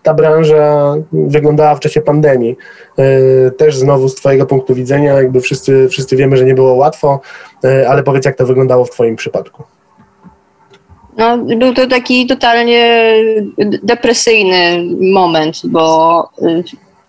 [0.10, 2.56] ta branża wyglądała w czasie pandemii.
[2.98, 7.20] E, też znowu z Twojego punktu widzenia, jakby wszyscy, wszyscy wiemy, że nie było łatwo,
[7.64, 9.64] e, ale powiedz, jak to wyglądało w Twoim przypadku.
[11.18, 13.14] No, był to taki totalnie
[13.84, 14.84] depresyjny
[15.14, 16.64] moment, bo y,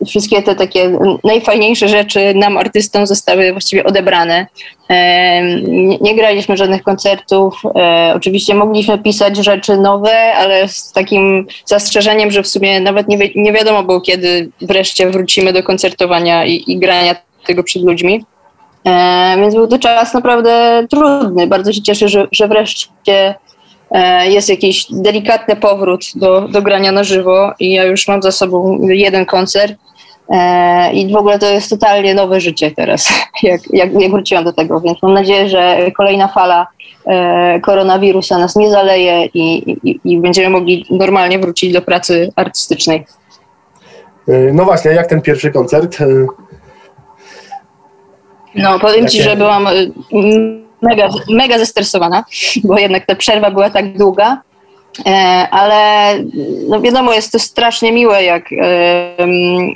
[0.06, 4.46] wszystkie te takie najfajniejsze rzeczy nam, artystom, zostały właściwie odebrane.
[6.00, 7.62] Nie graliśmy żadnych koncertów.
[7.76, 13.18] E, oczywiście mogliśmy pisać rzeczy nowe, ale z takim zastrzeżeniem, że w sumie nawet nie,
[13.18, 17.16] wi nie wiadomo było, kiedy wreszcie wrócimy do koncertowania i, i grania
[17.46, 18.24] tego przed ludźmi.
[18.86, 21.46] E, więc był to czas naprawdę trudny.
[21.46, 23.34] Bardzo się cieszę, że, że wreszcie
[23.90, 28.32] e, jest jakiś delikatny powrót do, do grania na żywo i ja już mam za
[28.32, 29.89] sobą jeden koncert E,
[30.92, 33.12] I w ogóle to jest totalnie nowe życie teraz,
[33.42, 36.66] jak, jak, jak wróciłam do tego, więc mam nadzieję, że kolejna fala
[37.06, 43.06] e, koronawirusa nas nie zaleje i, i, i będziemy mogli normalnie wrócić do pracy artystycznej.
[44.28, 45.98] E, no właśnie, jak ten pierwszy koncert?
[48.54, 49.08] No, powiem.
[49.08, 49.68] Ci, że byłam
[50.82, 52.24] mega, mega zestresowana,
[52.64, 54.42] bo jednak ta przerwa była tak długa,
[55.50, 56.14] ale
[56.68, 58.44] no wiadomo, jest to strasznie miłe, jak,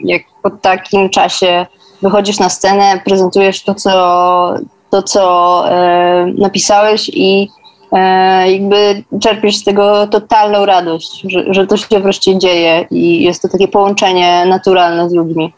[0.05, 1.67] jak po takim czasie
[2.03, 4.55] wychodzisz na scenę, prezentujesz to, co,
[4.91, 7.51] to, co e, napisałeś i
[7.93, 13.43] e, jakby czerpiesz z tego totalną radość, że, że to się wreszcie dzieje i jest
[13.43, 15.53] to takie połączenie naturalne z ludźmi.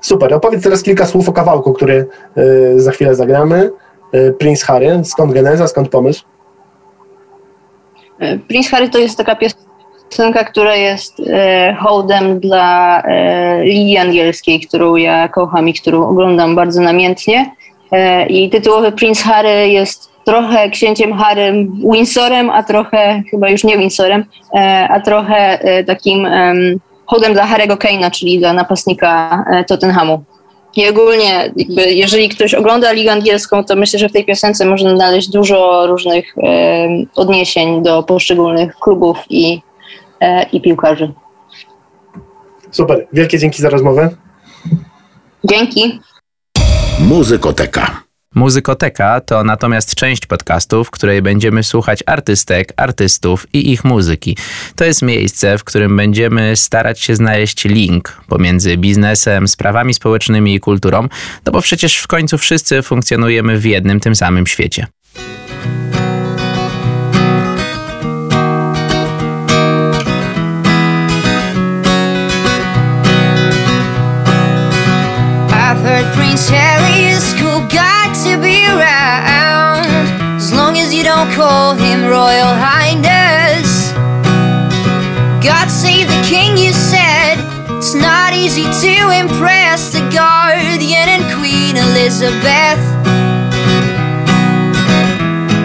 [0.00, 0.34] Super.
[0.34, 2.06] Opowiedz teraz kilka słów o kawałku, który
[2.36, 3.70] e, za chwilę zagramy.
[4.12, 5.00] E, Prince Harry.
[5.04, 6.24] Skąd geneza, skąd pomysł?
[8.18, 14.96] E, Prince Harry to jest taka piosenka, która jest e, hołdem dla e, Angielskiej, którą
[14.96, 17.50] ja kocham i którą oglądam bardzo namiętnie.
[17.92, 23.78] E, I tytułowy Prince Harry jest trochę księciem Harrym Windsorem, a trochę, chyba już nie
[23.78, 24.24] Windsorem,
[24.54, 26.28] e, a trochę e, takim
[27.06, 30.24] hołdem dla Harry'ego Kane'a, czyli dla napastnika Tottenhamu.
[30.76, 34.96] I ogólnie, jakby, jeżeli ktoś ogląda Ligę Angielską, to myślę, że w tej piosence można
[34.96, 36.34] znaleźć dużo różnych
[37.14, 39.60] odniesień do poszczególnych klubów i
[40.24, 41.12] E, i piłkarzy.
[42.70, 44.10] Super, wielkie dzięki za rozmowę.
[45.44, 46.00] Dzięki.
[47.00, 48.03] Muzykoteka.
[48.34, 54.36] Muzykoteka to natomiast część podcastów, w której będziemy słuchać artystek, artystów i ich muzyki.
[54.76, 60.60] To jest miejsce, w którym będziemy starać się znaleźć link pomiędzy biznesem, sprawami społecznymi i
[60.60, 61.08] kulturą,
[61.46, 64.86] no bo przecież w końcu wszyscy funkcjonujemy w jednym tym samym świecie.
[76.16, 79.86] Prince Harry is cool guy to be around
[80.36, 83.92] As long as you don't call him Royal Highness.
[85.42, 87.36] God save the king, you said.
[87.78, 92.80] It's not easy to impress the Guardian and Queen Elizabeth.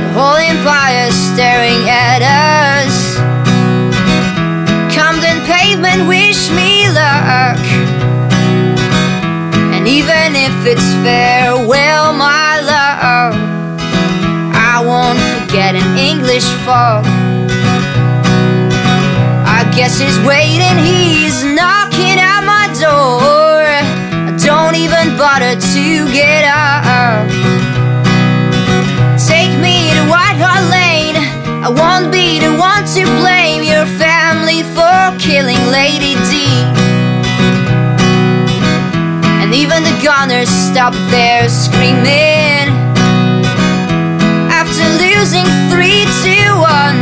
[0.04, 3.16] The whole empire staring at us.
[4.94, 7.60] Camden pavement, wish me luck.
[9.76, 11.89] And even if it's farewell,
[15.52, 17.04] get an English fog.
[19.50, 23.66] I guess he's waiting, he's knocking at my door.
[23.66, 27.26] I don't even bother to get up.
[29.18, 31.18] Take me to White Hart Lane.
[31.66, 36.46] I won't be the one to blame your family for killing Lady D.
[39.42, 42.59] And even the gunners stop their screaming
[45.30, 46.96] losing 3 to 1.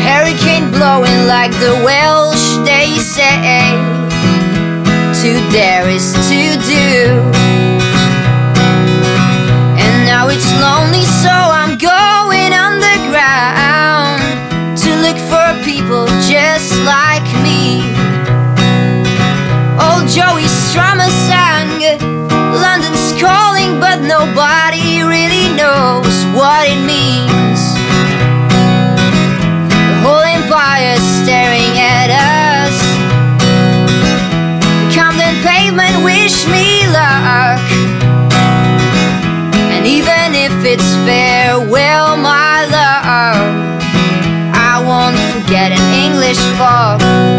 [0.00, 3.60] Hurricane blowing like the Welsh, they say.
[5.20, 7.20] To dare is to do.
[9.76, 14.22] And now it's lonely, so I'm going underground
[14.78, 17.84] to look for people just like me.
[19.76, 21.68] Old Joey Strummer sang,
[22.64, 24.71] London's calling, but nobody
[46.34, 47.31] Spanish fog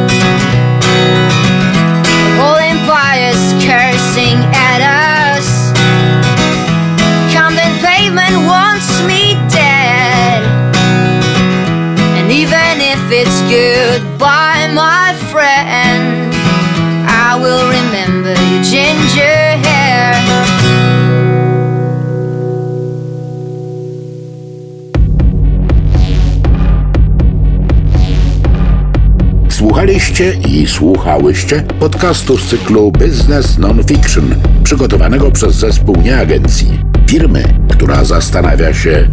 [30.22, 36.80] I słuchałyście podcastu z cyklu Business Nonfiction, przygotowanego przez zespół nieagencji,
[37.10, 39.08] firmy, która zastanawia się,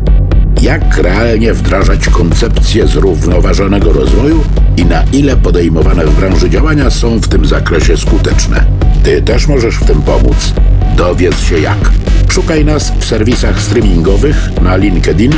[0.63, 4.45] jak realnie wdrażać koncepcję zrównoważonego rozwoju
[4.77, 8.65] i na ile podejmowane w branży działania są w tym zakresie skuteczne.
[9.03, 10.55] Ty też możesz w tym pomóc.
[10.97, 11.91] Dowiedz się jak.
[12.31, 15.33] Szukaj nas w serwisach streamingowych na LinkedIn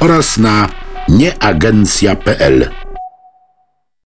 [0.00, 0.68] oraz na
[1.08, 2.83] nieagencja.pl.